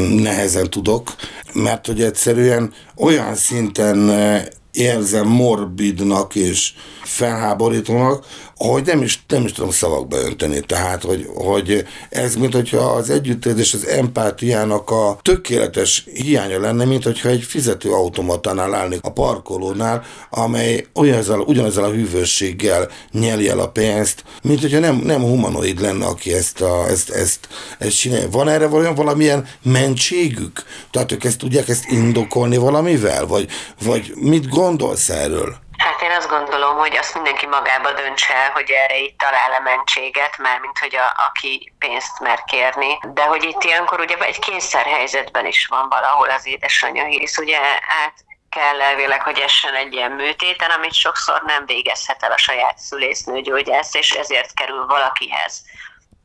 nehezen 0.10 0.70
tudok, 0.70 1.16
mert 1.54 1.86
hogy 1.86 2.02
egyszerűen 2.02 2.74
olyan 2.96 3.36
szinten 3.36 4.10
eh, 4.10 4.44
érzem 4.72 5.28
morbidnak 5.28 6.36
és 6.36 6.74
felháborítónak, 7.04 8.26
hogy 8.68 8.86
nem 8.86 9.02
is, 9.02 9.24
nem 9.28 9.46
is 9.46 9.52
tudom 9.52 9.72
szavakba 9.72 10.18
önteni. 10.18 10.60
Tehát, 10.60 11.04
hogy, 11.04 11.28
hogy 11.36 11.86
ez, 12.10 12.36
mint 12.36 12.54
hogyha 12.54 12.78
az 12.78 13.10
együttérzés, 13.10 13.74
az 13.74 13.88
empátiának 13.88 14.90
a 14.90 15.20
tökéletes 15.22 16.04
hiánya 16.14 16.60
lenne, 16.60 16.86
mint 16.86 17.04
hogyha 17.04 17.30
egy 17.30 17.44
fizető 17.44 17.92
automatánál 17.92 18.74
állnék 18.74 19.00
a 19.04 19.12
parkolónál, 19.12 20.04
amely 20.30 20.86
ugyanazzal, 20.94 21.40
ugyanazzal 21.40 21.84
a 21.84 21.92
hűvösséggel 21.92 22.90
nyeli 23.12 23.50
el 23.50 23.60
a 23.60 23.70
pénzt, 23.70 24.24
mint 24.44 24.62
hogyha 24.62 24.80
nem, 24.80 24.96
nem 24.96 25.22
humanoid 25.22 25.82
lenne, 25.82 26.06
aki 26.06 26.34
ezt, 26.34 26.62
a, 26.62 26.88
ezt, 26.90 27.10
ezt, 27.10 27.48
ezt 27.80 28.00
csinálja. 28.00 28.30
Van 28.30 28.50
erre 28.50 28.68
valami, 28.68 28.96
valamilyen 28.96 29.48
mentségük? 29.62 30.64
Tehát 30.92 31.12
ők 31.12 31.24
ezt 31.24 31.38
tudják 31.38 31.70
ezt 31.70 31.86
indokolni 31.90 32.58
valamivel? 32.58 33.26
Vagy, 33.26 33.48
vagy 33.84 34.14
mit 34.16 34.48
gondolsz 34.48 35.10
erről? 35.10 35.56
Hát 36.02 36.10
én 36.10 36.16
azt 36.16 36.30
gondolom, 36.30 36.78
hogy 36.78 36.96
azt 36.96 37.14
mindenki 37.14 37.46
magába 37.46 37.92
döntse 37.92 38.50
hogy 38.54 38.70
erre 38.70 38.98
itt 38.98 39.18
talál-e 39.18 39.60
mentséget, 39.60 40.38
mármint 40.38 40.78
hogy 40.78 40.96
a, 40.96 41.24
aki 41.28 41.74
pénzt 41.80 42.20
mer 42.20 42.44
kérni. 42.44 43.00
De 43.14 43.24
hogy 43.24 43.44
itt 43.44 43.64
ilyenkor 43.64 44.00
ugye 44.00 44.18
egy 44.18 44.40
kényszerhelyzetben 44.40 45.46
is 45.46 45.66
van 45.66 45.90
valahol 45.90 46.30
az 46.30 46.48
édesanyja, 46.48 47.06
hisz 47.06 47.38
ugye 47.38 47.58
át 48.04 48.14
kell 48.50 48.82
elvileg, 48.82 49.22
hogy 49.22 49.40
essen 49.40 49.76
egy 49.76 49.94
ilyen 49.94 50.12
műtéten, 50.12 50.70
amit 50.70 50.94
sokszor 50.94 51.42
nem 51.46 51.66
végezhet 51.66 52.24
el 52.24 52.32
a 52.32 52.38
saját 52.38 52.78
szülésznőgyógyász, 52.78 53.94
és 53.94 54.12
ezért 54.12 54.54
kerül 54.54 54.86
valakihez 54.86 55.64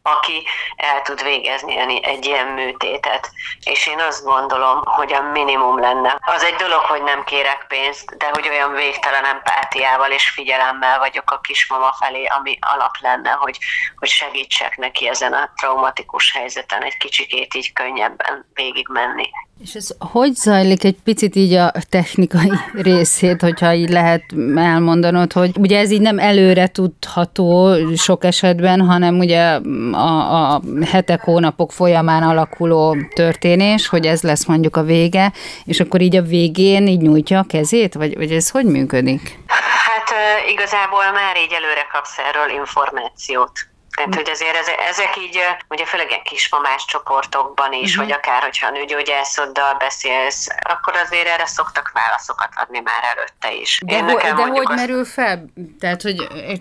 aki 0.07 0.45
el 0.77 1.03
tud 1.03 1.23
végezni 1.23 2.05
egy 2.05 2.25
ilyen 2.25 2.47
műtétet. 2.47 3.31
És 3.61 3.87
én 3.87 3.99
azt 3.99 4.25
gondolom, 4.25 4.83
hogy 4.85 5.13
a 5.13 5.23
minimum 5.23 5.79
lenne. 5.81 6.19
Az 6.35 6.43
egy 6.43 6.55
dolog, 6.55 6.81
hogy 6.81 7.03
nem 7.03 7.25
kérek 7.25 7.65
pénzt, 7.69 8.17
de 8.17 8.29
hogy 8.33 8.49
olyan 8.49 8.73
végtelen 8.73 9.25
empátiával 9.25 10.11
és 10.11 10.31
figyelemmel 10.31 10.99
vagyok 10.99 11.31
a 11.31 11.41
kismama 11.41 11.93
felé, 12.01 12.25
ami 12.25 12.59
alap 12.61 12.95
lenne, 13.01 13.31
hogy, 13.31 13.59
hogy 13.97 14.09
segítsek 14.09 14.77
neki 14.77 15.09
ezen 15.09 15.33
a 15.33 15.51
traumatikus 15.57 16.33
helyzeten 16.33 16.83
egy 16.83 16.97
kicsikét 16.97 17.55
így 17.55 17.73
könnyebben 17.73 18.47
végigmenni. 18.55 19.31
És 19.63 19.75
ez 19.75 19.89
hogy 19.99 20.35
zajlik 20.35 20.85
egy 20.85 20.97
picit 21.05 21.37
így 21.37 21.53
a 21.53 21.73
technikai 21.89 22.53
részét, 22.73 23.41
hogyha 23.41 23.75
így 23.75 23.89
lehet 23.89 24.23
elmondanod, 24.57 25.33
hogy 25.33 25.51
ugye 25.59 25.79
ez 25.79 25.91
így 25.91 26.01
nem 26.01 26.19
előre 26.19 26.69
tudható 26.69 27.77
sok 27.97 28.25
esetben, 28.25 28.81
hanem 28.81 29.19
ugye 29.19 29.59
a, 29.97 30.55
a 30.55 30.61
hetek, 30.85 31.21
hónapok 31.21 31.73
folyamán 31.73 32.23
alakuló 32.23 32.97
történés, 33.15 33.89
hogy 33.89 34.07
ez 34.07 34.23
lesz 34.23 34.47
mondjuk 34.47 34.77
a 34.77 34.83
vége, 34.83 35.33
és 35.65 35.81
akkor 35.81 36.01
így 36.01 36.17
a 36.17 36.23
végén 36.23 36.87
így 36.87 37.01
nyújtja 37.01 37.39
a 37.39 37.47
kezét, 37.49 37.95
vagy, 37.95 38.17
vagy 38.17 38.33
ez 38.33 38.51
hogy 38.51 38.65
működik? 38.65 39.39
Hát 39.47 40.15
igazából 40.49 41.13
már 41.13 41.37
így 41.37 41.53
előre 41.53 41.87
kapsz 41.93 42.19
erről 42.19 42.59
információt. 42.59 43.53
Tehát, 43.97 44.15
hogy 44.15 44.31
azért 44.31 44.57
ezek 44.91 45.17
így, 45.25 45.39
ugye 45.69 45.85
főleg 45.85 46.07
kismamás 46.25 46.85
csoportokban 46.85 47.73
is, 47.73 47.91
uh-huh. 47.91 48.05
vagy 48.05 48.13
akár, 48.13 48.43
hogyha 48.43 48.67
a 48.67 48.71
nőgyógyászoddal 48.71 49.75
beszélsz, 49.79 50.47
akkor 50.63 50.95
azért 51.05 51.27
erre 51.27 51.47
szoktak 51.47 51.91
válaszokat 51.95 52.49
adni 52.55 52.81
már 52.85 53.03
előtte 53.15 53.61
is. 53.61 53.81
De, 53.87 53.99
ho- 53.99 54.23
de 54.23 54.33
hogy 54.33 54.63
azt... 54.65 54.79
merül 54.79 55.05
fel? 55.05 55.45
Tehát, 55.81 56.03
hogy 56.03 56.17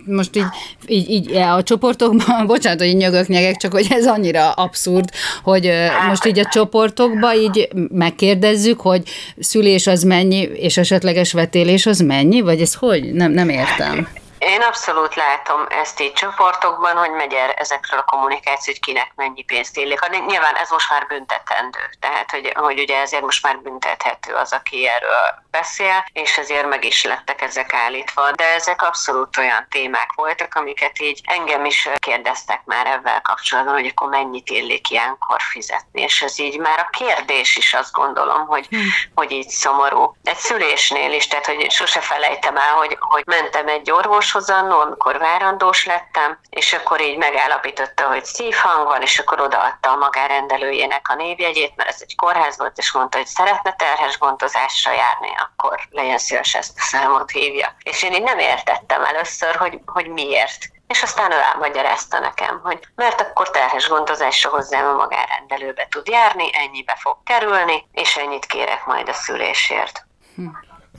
most 0.06 0.36
így, 0.36 0.48
így, 0.88 1.10
így 1.10 1.36
a 1.36 1.64
csoportokban, 1.64 2.46
bocsánat, 2.54 2.80
hogy 2.80 2.96
nyögök 2.96 3.28
nyegek, 3.28 3.56
csak 3.56 3.72
hogy 3.72 3.88
ez 3.90 4.08
annyira 4.08 4.52
abszurd, 4.52 5.10
hogy 5.44 5.68
hát, 5.68 6.08
most 6.08 6.26
így 6.26 6.40
a 6.40 6.46
csoportokban 6.46 7.36
így 7.36 7.70
megkérdezzük, 7.92 8.82
hogy 8.82 9.10
szülés 9.40 9.88
az 9.88 10.04
mennyi, 10.04 10.42
és 10.42 10.78
esetleges 10.78 11.34
vetélés 11.34 11.86
az 11.86 12.00
mennyi, 12.00 12.42
vagy 12.42 12.62
ez 12.62 12.74
hogy? 12.74 13.14
Nem, 13.14 13.32
nem 13.32 13.50
értem. 13.50 14.08
Én 14.46 14.62
abszolút 14.62 15.16
látom 15.16 15.66
ezt 15.70 16.00
így 16.00 16.14
csoportokban, 16.14 16.98
hogy 16.98 17.12
megy 17.12 17.34
el 17.34 17.52
ezekről 17.52 18.00
a 18.00 18.04
kommunikáció, 18.04 18.74
hogy 18.74 18.82
kinek 18.82 19.12
mennyi 19.16 19.44
pénzt 19.44 19.78
illik. 19.78 20.00
Nyilván 20.10 20.56
ez 20.56 20.70
most 20.70 20.90
már 20.90 21.08
büntetendő, 21.08 21.80
tehát 22.00 22.32
hogy, 22.32 22.54
hogy 22.56 22.80
ugye 22.80 23.00
ezért 23.00 23.24
most 23.24 23.44
már 23.44 23.58
büntethető 23.60 24.34
az, 24.34 24.54
aki 24.54 24.88
erről 24.88 25.44
beszél, 25.52 26.06
és 26.14 26.38
ezért 26.38 26.70
meg 26.70 26.86
is 26.86 27.04
lettek 27.04 27.42
ezek 27.42 27.74
állítva. 27.74 28.32
De 28.32 28.54
ezek 28.54 28.82
abszolút 28.82 29.38
olyan 29.38 29.68
témák 29.70 30.10
voltak, 30.16 30.56
amiket 30.56 31.00
így 31.00 31.22
engem 31.24 31.66
is 31.66 31.90
kérdeztek 32.00 32.62
már 32.66 32.88
ebben 32.88 33.22
kapcsolatban, 33.22 33.74
hogy 33.74 33.88
akkor 33.96 34.10
mennyit 34.10 34.50
illik 34.50 34.90
ilyenkor 34.90 35.42
fizetni. 35.42 36.02
És 36.02 36.22
ez 36.22 36.40
így 36.40 36.60
már 36.60 36.80
a 36.80 36.90
kérdés 36.98 37.56
is 37.56 37.74
azt 37.74 37.92
gondolom, 37.92 38.48
hogy, 38.48 38.68
hmm. 38.68 38.90
hogy 39.16 39.32
így 39.32 39.50
szomorú. 39.50 40.16
Egy 40.24 40.38
szülésnél 40.38 41.14
is, 41.14 41.28
tehát 41.28 41.46
hogy 41.46 41.72
sose 41.72 42.00
felejtem 42.00 42.58
el, 42.58 42.74
hogy, 42.74 42.98
hogy 43.00 43.24
mentem 43.26 43.68
egy 43.68 43.92
orvos 43.92 44.35
orvoshoz 44.36 44.64
annó, 44.64 44.80
amikor 44.80 45.18
várandós 45.18 45.86
lettem, 45.86 46.40
és 46.50 46.74
akkor 46.74 47.02
így 47.02 47.18
megállapította, 47.18 48.08
hogy 48.08 48.26
szívhang 48.26 48.88
van, 48.88 49.02
és 49.02 49.20
akkor 49.20 49.42
odaadta 49.42 49.92
a 49.92 49.96
magárendelőjének 49.96 51.10
a 51.10 51.16
névjegyét, 51.16 51.76
mert 51.76 51.90
ez 51.90 51.98
egy 52.00 52.16
kórház 52.16 52.58
volt, 52.58 52.78
és 52.78 52.92
mondta, 52.92 53.18
hogy 53.18 53.28
szeretne 53.28 53.74
terhes 53.74 54.18
gondozásra 54.18 54.92
járni, 54.92 55.30
akkor 55.38 55.80
legyen 55.90 56.18
szíves 56.18 56.56
ezt 56.56 56.78
a 56.78 56.82
számot 56.82 57.32
hívja. 57.32 57.76
És 57.84 58.04
én 58.04 58.14
így 58.14 58.24
nem 58.24 58.40
értettem 58.40 59.04
először, 59.04 59.56
hogy, 59.56 59.80
hogy 59.86 60.08
miért. 60.08 60.58
És 60.88 61.04
aztán 61.04 61.32
ő 61.32 61.40
elmagyarázta 61.54 62.20
nekem, 62.20 62.60
hogy 62.64 62.80
mert 62.96 63.22
akkor 63.22 63.50
terhes 63.50 63.88
gondozásra 63.88 64.50
hozzám 64.50 64.86
a 64.86 64.94
magárendelőbe 64.94 65.88
tud 65.90 66.08
járni, 66.08 66.50
ennyibe 66.54 66.98
fog 67.00 67.18
kerülni, 67.24 67.88
és 67.92 68.18
ennyit 68.18 68.46
kérek 68.46 68.86
majd 68.86 69.10
a 69.10 69.14
szülésért. 69.14 70.06
Hm. 70.36 70.48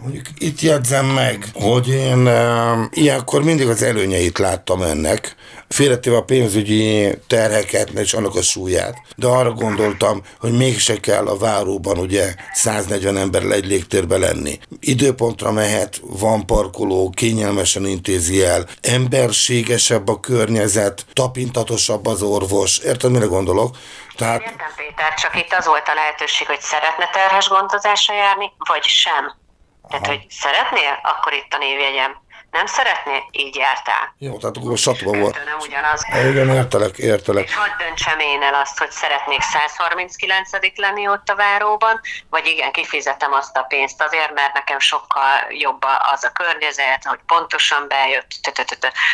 Mondjuk 0.03 0.27
itt 0.39 0.61
jegyzem 0.61 1.07
meg, 1.07 1.45
hogy 1.55 1.89
én 1.89 2.27
e, 2.27 2.75
ilyenkor 2.91 3.43
mindig 3.43 3.69
az 3.69 3.83
előnyeit 3.83 4.39
láttam 4.39 4.83
ennek, 4.83 5.37
félretéve 5.69 6.17
a 6.17 6.23
pénzügyi 6.23 7.19
terheket 7.27 7.91
és 7.91 8.15
annak 8.15 8.35
a 8.35 8.43
súlyát, 8.43 9.03
de 9.17 9.27
arra 9.27 9.53
gondoltam, 9.53 10.23
hogy 10.41 10.57
mégse 10.57 11.01
kell 11.01 11.27
a 11.27 11.37
váróban 11.37 11.99
ugye 11.99 12.35
140 12.53 13.17
ember 13.17 13.43
egy 13.43 13.67
légtérbe 13.67 14.17
lenni. 14.17 14.59
Időpontra 14.81 15.53
mehet, 15.53 16.01
van 16.03 16.47
parkoló, 16.47 17.11
kényelmesen 17.11 17.87
intézi 17.87 18.45
el, 18.45 18.67
emberségesebb 18.83 20.09
a 20.09 20.21
környezet, 20.21 21.07
tapintatosabb 21.13 22.07
az 22.07 22.23
orvos. 22.23 22.79
Érted, 22.79 23.11
mire 23.11 23.27
gondolok? 23.27 23.77
Tehát... 24.17 24.41
Értem, 24.41 24.73
Péter, 24.77 25.15
csak 25.15 25.37
itt 25.37 25.53
az 25.59 25.67
volt 25.67 25.89
a 25.89 25.95
lehetőség, 25.95 26.47
hogy 26.47 26.61
szeretne 26.61 27.11
terhes 27.13 27.49
gondozásra 27.49 28.15
járni, 28.15 28.53
vagy 28.59 28.85
sem. 28.85 29.45
Tehát, 29.89 30.07
hogy 30.07 30.27
szeretnél, 30.31 31.01
akkor 31.03 31.33
itt 31.33 31.53
a 31.55 31.59
névjegyem. 31.59 32.25
Nem 32.51 32.67
szeretnél, 32.67 33.23
így 33.31 33.57
jártál. 33.57 34.15
Jó, 34.19 34.37
tehát 34.39 34.57
akkor 34.57 34.79
satva 34.79 35.13
volt. 35.19 35.45
Nem 35.45 35.59
ugyanaz. 35.59 36.05
Igen, 36.31 36.49
értelek, 36.49 36.99
értelek. 36.99 37.45
És 37.45 37.55
hadd 37.55 37.79
döntsem 37.79 38.19
én 38.19 38.43
el 38.43 38.55
azt, 38.55 38.79
hogy 38.79 38.91
szeretnék 38.91 39.41
139 39.41 40.51
lenni 40.77 41.09
ott 41.09 41.29
a 41.29 41.35
váróban, 41.35 42.01
vagy 42.31 42.47
igen, 42.47 42.73
kifizetem 42.73 43.33
azt 43.33 43.57
a 43.57 43.63
pénzt 43.63 44.03
azért, 44.03 44.35
mert 44.35 44.55
nekem 44.55 44.79
sokkal 44.79 45.47
jobb 45.49 45.83
az 46.13 46.25
a 46.25 46.31
környezet, 46.33 47.05
hogy 47.05 47.21
pontosan 47.27 47.89
bejött, 47.89 48.29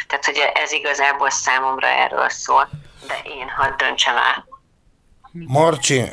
tehát 0.07 0.25
hogy 0.25 0.51
ez 0.55 0.73
igazából 0.73 1.31
számomra 1.31 1.87
erről 1.87 2.29
szól. 2.29 2.69
De 3.07 3.21
én 3.23 3.49
hadd 3.57 3.77
döntsem 3.77 4.17
el. 4.17 4.47
Marci, 5.33 6.13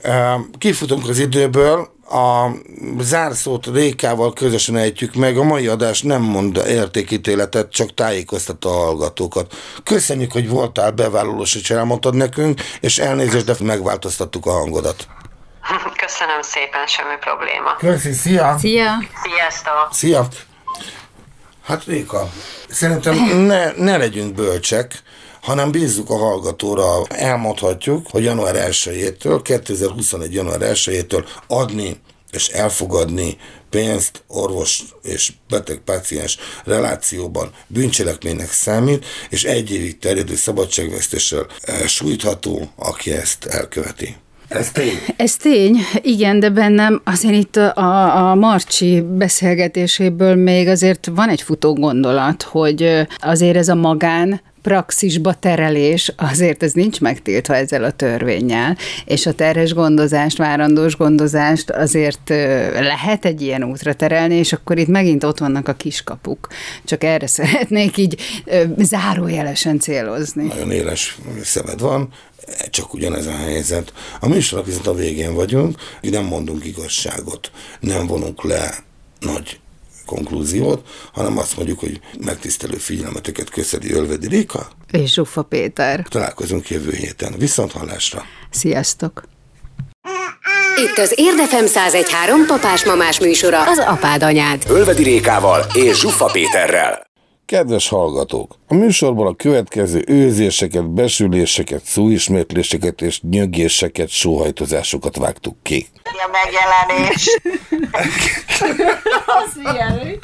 kifutunk 0.57 1.07
az 1.07 1.19
időből, 1.19 1.97
a 2.09 2.51
zárszót 2.99 3.65
Rékával 3.65 4.33
közösen 4.33 4.75
ejtjük 4.75 5.13
meg, 5.13 5.37
a 5.37 5.43
mai 5.43 5.67
adás 5.67 6.01
nem 6.01 6.21
mond 6.21 6.57
értékítéletet, 6.67 7.71
csak 7.71 7.93
tájékoztat 7.93 8.65
a 8.65 8.69
hallgatókat. 8.69 9.55
Köszönjük, 9.83 10.31
hogy 10.31 10.49
voltál 10.49 10.91
bevállalós, 10.91 11.55
és 11.55 11.69
elmondtad 11.69 12.15
nekünk, 12.15 12.61
és 12.79 12.97
elnézést, 12.97 13.45
de 13.45 13.55
megváltoztattuk 13.59 14.45
a 14.45 14.51
hangodat. 14.51 15.07
Köszönöm 16.05 16.41
szépen, 16.41 16.87
semmi 16.87 17.15
probléma. 17.19 17.75
Köszi, 17.77 18.11
szia! 18.11 18.55
Szia! 18.59 18.91
Sziasztok! 19.23 19.87
Szia! 19.91 20.27
Hát 21.65 21.83
Réka, 21.83 22.29
szerintem 22.69 23.15
ne, 23.45 23.71
ne 23.71 23.97
legyünk 23.97 24.35
bölcsek, 24.35 25.03
hanem 25.49 25.71
bízzuk 25.71 26.09
a 26.09 26.17
hallgatóra. 26.17 27.05
Elmondhatjuk, 27.07 28.07
hogy 28.09 28.23
január 28.23 28.55
1-től, 28.69 29.39
2021. 29.43 30.33
január 30.33 30.59
1-től 30.61 31.25
adni 31.47 31.97
és 32.31 32.47
elfogadni 32.47 33.37
pénzt 33.69 34.23
orvos 34.27 34.83
és 35.01 35.33
beteg-páciens 35.49 36.37
relációban 36.65 37.51
bűncselekménynek 37.67 38.51
számít, 38.51 39.05
és 39.29 39.43
egy 39.43 39.71
évig 39.71 39.99
terjedő 39.99 40.35
szabadságvesztéssel 40.35 41.47
eh, 41.61 41.79
sújtható, 41.87 42.69
aki 42.75 43.11
ezt 43.11 43.45
elköveti. 43.45 44.15
Ez 44.49 44.71
tény. 44.71 44.99
Ez 45.17 45.35
tény, 45.35 45.77
igen, 46.01 46.39
de 46.39 46.49
bennem 46.49 47.01
azért 47.03 47.33
itt 47.33 47.55
a, 47.55 48.29
a 48.29 48.35
Marcsi 48.35 49.01
beszélgetéséből 49.01 50.35
még 50.35 50.67
azért 50.67 51.09
van 51.15 51.29
egy 51.29 51.41
futó 51.41 51.73
gondolat, 51.73 52.43
hogy 52.43 53.07
azért 53.17 53.55
ez 53.55 53.67
a 53.67 53.75
magán 53.75 54.41
praxisba 54.61 55.33
terelés, 55.33 56.13
azért 56.17 56.63
ez 56.63 56.71
nincs 56.71 56.99
megtiltva 56.99 57.55
ezzel 57.55 57.83
a 57.83 57.91
törvényel, 57.91 58.77
és 59.05 59.25
a 59.25 59.33
terhes 59.33 59.73
gondozást, 59.73 60.37
várandós 60.37 60.95
gondozást 60.95 61.69
azért 61.69 62.29
lehet 62.79 63.25
egy 63.25 63.41
ilyen 63.41 63.63
útra 63.63 63.93
terelni, 63.93 64.35
és 64.35 64.53
akkor 64.53 64.77
itt 64.77 64.87
megint 64.87 65.23
ott 65.23 65.37
vannak 65.37 65.67
a 65.67 65.73
kiskapuk. 65.73 66.47
Csak 66.85 67.03
erre 67.03 67.27
szeretnék 67.39 67.97
így 67.97 68.21
zárójelesen 68.77 69.79
célozni. 69.79 70.43
Nagyon 70.43 70.71
éles 70.71 71.17
szemed 71.43 71.79
van, 71.79 72.09
csak 72.69 72.93
ugyanez 72.93 73.25
a 73.25 73.35
helyzet. 73.35 73.93
A 74.19 74.27
műsornak 74.27 74.67
viszont 74.67 74.87
a 74.87 74.93
végén 74.93 75.33
vagyunk, 75.33 75.77
nem 76.01 76.25
mondunk 76.25 76.65
igazságot, 76.65 77.51
nem 77.79 78.07
vonunk 78.07 78.43
le 78.43 78.73
nagy 79.19 79.59
konklúziót, 80.09 80.87
hanem 81.13 81.37
azt 81.37 81.55
mondjuk, 81.55 81.79
hogy 81.79 81.99
megtisztelő 82.19 82.77
figyelmeteket 82.77 83.49
köszedi 83.49 83.93
Ölvedi 83.93 84.27
Réka. 84.27 84.67
És 84.91 85.13
Zsuffa 85.13 85.41
Péter. 85.41 86.05
Találkozunk 86.09 86.69
jövő 86.69 86.91
héten. 86.91 87.33
Viszont 87.37 87.71
hallásra. 87.71 88.23
Sziasztok! 88.49 89.23
Itt 90.75 90.97
az 90.97 91.13
Érdefem 91.15 91.63
1013 91.63 92.45
papás-mamás 92.45 93.19
műsora, 93.19 93.69
az 93.69 93.77
apád 93.77 94.23
anyád. 94.23 94.63
Ölvedi 94.69 95.03
Rékával 95.03 95.65
és 95.73 95.99
Zsuffa 95.99 96.25
Péterrel. 96.25 97.08
Kedves 97.49 97.87
hallgatók! 97.87 98.55
A 98.67 98.73
műsorban 98.73 99.27
a 99.27 99.35
következő 99.35 100.03
őzéseket, 100.07 100.89
besüléseket, 100.89 101.83
szóismétléseket 101.83 103.01
és 103.01 103.21
nyögéseket, 103.21 104.09
sóhajtozásokat 104.09 105.15
vágtuk 105.17 105.55
ki. 105.63 105.87
A 106.03 106.29
megjelenés. 106.31 107.39
Az 109.43 109.73
ilyen. 109.73 110.19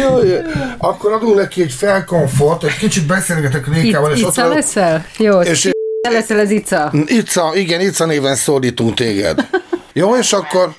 Jó, 0.00 0.22
jó. 0.22 0.36
akkor 0.78 1.12
adunk 1.12 1.36
neki 1.36 1.62
egy 1.62 1.72
felkomfort, 1.72 2.64
egy 2.64 2.76
kicsit 2.76 3.06
beszélgetek 3.06 3.74
Rékával. 3.74 4.12
Itt, 4.16 4.28
Ica 4.28 4.48
leszel? 4.48 5.06
Jó, 5.18 5.40
És- 5.40 5.70
te 6.00 6.10
leszel 6.10 6.38
az 6.38 6.50
Ica. 6.50 6.92
Ica, 7.06 7.54
igen, 7.54 7.80
Ica 7.80 8.04
néven 8.04 8.34
szólítunk 8.34 8.94
téged. 8.94 9.48
Jó, 9.92 10.16
és 10.16 10.32
akkor 10.32 10.74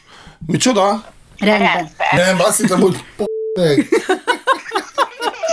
micsoda? 0.46 1.04
Rendben. 1.40 1.90
Nem, 2.12 2.40
azt 2.40 2.62
hittem, 2.62 2.80
hogy 2.80 3.04
meg. 3.56 3.88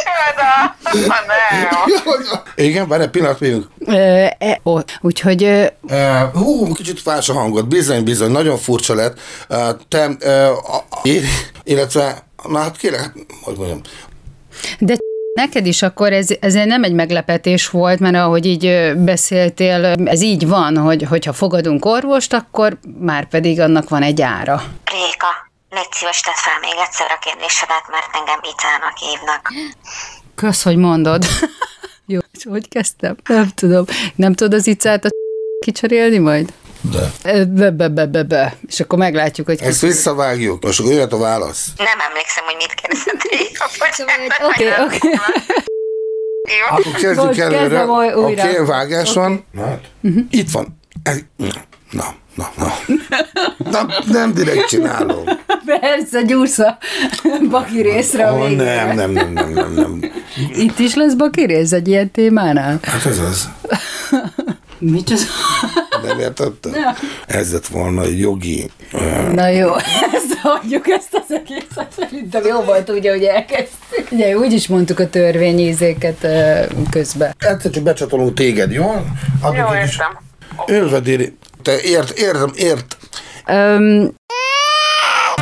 Csoda. 0.02 0.76
Nem. 0.92 2.40
Igen, 2.54 2.88
várj 2.88 3.02
egy 3.02 3.10
pillanat, 3.10 3.40
még. 3.40 3.54
Ö, 3.78 4.26
e, 4.38 4.60
ó, 4.64 4.78
úgyhogy 5.00 5.44
ö, 5.44 5.66
Uh, 5.82 6.32
hú, 6.32 6.72
kicsit 6.72 7.00
fás 7.00 7.28
a 7.28 7.32
hangod, 7.32 7.66
bizony, 7.66 8.04
bizony, 8.04 8.30
nagyon 8.30 8.56
furcsa 8.58 8.94
lett. 8.94 9.18
Uh, 9.48 9.68
te, 9.88 10.08
uh, 10.08 10.74
a, 10.74 10.84
a, 10.90 11.08
illetve, 11.62 12.26
na 12.48 12.58
hát 12.58 12.76
kérlek, 12.76 13.00
hát, 13.00 13.14
hogy 13.42 13.56
mondjam, 13.56 13.80
De 14.78 14.96
neked 15.34 15.66
is 15.66 15.82
akkor 15.82 16.12
ez, 16.12 16.28
ez 16.40 16.54
nem 16.54 16.84
egy 16.84 16.92
meglepetés 16.92 17.68
volt, 17.68 17.98
mert 17.98 18.16
ahogy 18.16 18.46
így 18.46 18.92
beszéltél, 18.96 19.84
ez 20.04 20.22
így 20.22 20.48
van, 20.48 20.76
hogy 20.76 21.02
hogyha 21.02 21.32
fogadunk 21.32 21.84
orvost, 21.84 22.32
akkor 22.32 22.78
már 22.98 23.28
pedig 23.28 23.60
annak 23.60 23.88
van 23.88 24.02
egy 24.02 24.22
ára. 24.22 24.62
Réka, 24.84 25.51
légy 25.72 25.92
szíves, 25.92 26.20
tedd 26.20 26.34
fel 26.34 26.58
még 26.60 26.76
egyszer 26.86 27.10
a 27.10 27.18
kérdésedet, 27.18 27.84
mert 27.90 28.08
engem 28.12 28.40
Icának 28.52 28.96
hívnak. 28.96 29.52
Kösz, 30.34 30.62
hogy 30.62 30.76
mondod. 30.76 31.24
Jó, 32.12 32.18
és 32.32 32.44
hogy 32.44 32.68
kezdtem? 32.68 33.16
Nem 33.24 33.48
tudom. 33.54 33.84
Nem 34.14 34.34
tudod 34.34 34.54
az 34.54 34.66
icát 34.66 35.04
a 35.04 35.08
kicserélni 35.66 36.18
majd? 36.18 36.52
de. 36.80 37.44
Be, 37.44 37.70
be, 37.70 37.88
be, 37.88 38.06
be, 38.06 38.22
be. 38.22 38.56
És 38.68 38.80
akkor 38.80 38.98
meglátjuk, 38.98 39.46
hogy 39.46 39.60
Ezt 39.60 39.80
visszavágjuk, 39.80 40.62
most 40.62 40.80
akkor 40.80 40.92
jöhet 40.92 41.12
a 41.12 41.18
válasz. 41.18 41.66
Nem 41.76 42.00
emlékszem, 42.08 42.44
hogy 42.44 42.56
mit 42.56 42.74
kérdezett 42.74 43.22
Réka. 43.30 43.64
Oké, 44.46 44.68
oké. 44.84 45.08
Jó. 46.48 46.76
Akkor 46.76 46.92
kezdjük 46.92 47.24
Most 47.24 47.40
előre. 47.40 47.84
Oké, 47.86 48.12
újra. 48.12 48.50
okay, 48.50 48.64
vágás 48.66 49.12
van. 49.12 49.46
Hát. 49.56 49.84
Itt 50.30 50.50
van. 50.50 50.80
Ez, 51.02 51.18
na, 51.92 52.14
na, 52.34 52.52
na. 52.58 52.72
na. 53.70 53.86
Nem 54.06 54.34
direkt 54.34 54.68
csinálom. 54.68 55.24
Persze, 55.80 56.22
gyúrsz 56.22 56.58
a 56.58 56.78
baki 57.50 57.80
részre 57.80 58.32
Oh, 58.32 58.50
nem, 58.50 58.96
nem, 58.96 59.10
nem, 59.10 59.32
nem, 59.32 59.52
nem, 59.52 59.72
nem. 59.74 60.12
Itt 60.54 60.78
is 60.78 60.94
lesz 60.94 61.14
baki 61.14 61.44
rész 61.44 61.72
egy 61.72 61.88
ilyen 61.88 62.10
témánál? 62.10 62.78
Hát 62.82 63.06
ez 63.06 63.18
az. 63.18 63.48
Micsoda? 64.78 65.20
Nem 66.02 66.18
értettem? 66.18 66.72
Ez 67.26 67.52
lett 67.52 67.66
volna 67.66 68.02
egy 68.02 68.18
jogi... 68.18 68.70
Na 69.32 69.48
jó, 69.48 69.74
ezt 70.14 70.38
hagyjuk 70.42 70.88
ezt 70.88 71.08
az 71.26 71.34
egészet. 71.34 71.92
Szerintem 71.98 72.46
jó 72.46 72.60
volt 72.60 72.88
ugye, 72.88 73.10
hogy 73.10 73.22
elkezdtük. 73.22 74.10
Ugye 74.10 74.36
úgy 74.36 74.52
is 74.52 74.66
mondtuk 74.66 74.98
a 74.98 75.08
törvényízéket 75.08 76.26
közben. 76.90 77.34
egyszer 77.38 77.70
csak 77.70 77.82
becsatolunk 77.82 78.34
téged, 78.34 78.72
jó? 78.72 78.90
Adjuk 79.40 79.68
Jó, 79.68 79.74
értem. 79.74 80.18
Ölvedéri. 80.66 81.36
Te 81.62 81.80
ért, 81.80 82.18
értem, 82.18 82.50
ért. 82.54 82.96
Öm, 83.46 84.12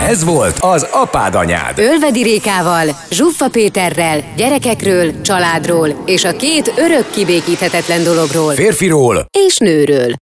Ez 0.08 0.24
volt 0.24 0.56
az 0.60 0.86
apád 0.90 1.34
anyád. 1.34 1.78
Ölvedi 1.78 2.22
Rékával, 2.22 2.86
Zsuffa 3.10 3.48
Péterrel, 3.48 4.24
gyerekekről, 4.36 5.20
családról 5.20 6.02
és 6.06 6.24
a 6.24 6.36
két 6.36 6.72
örök 6.76 7.10
kibékíthetetlen 7.10 8.02
dologról 8.02 8.54
Férfiról 8.54 9.26
és 9.46 9.56
nőről. 9.58 10.14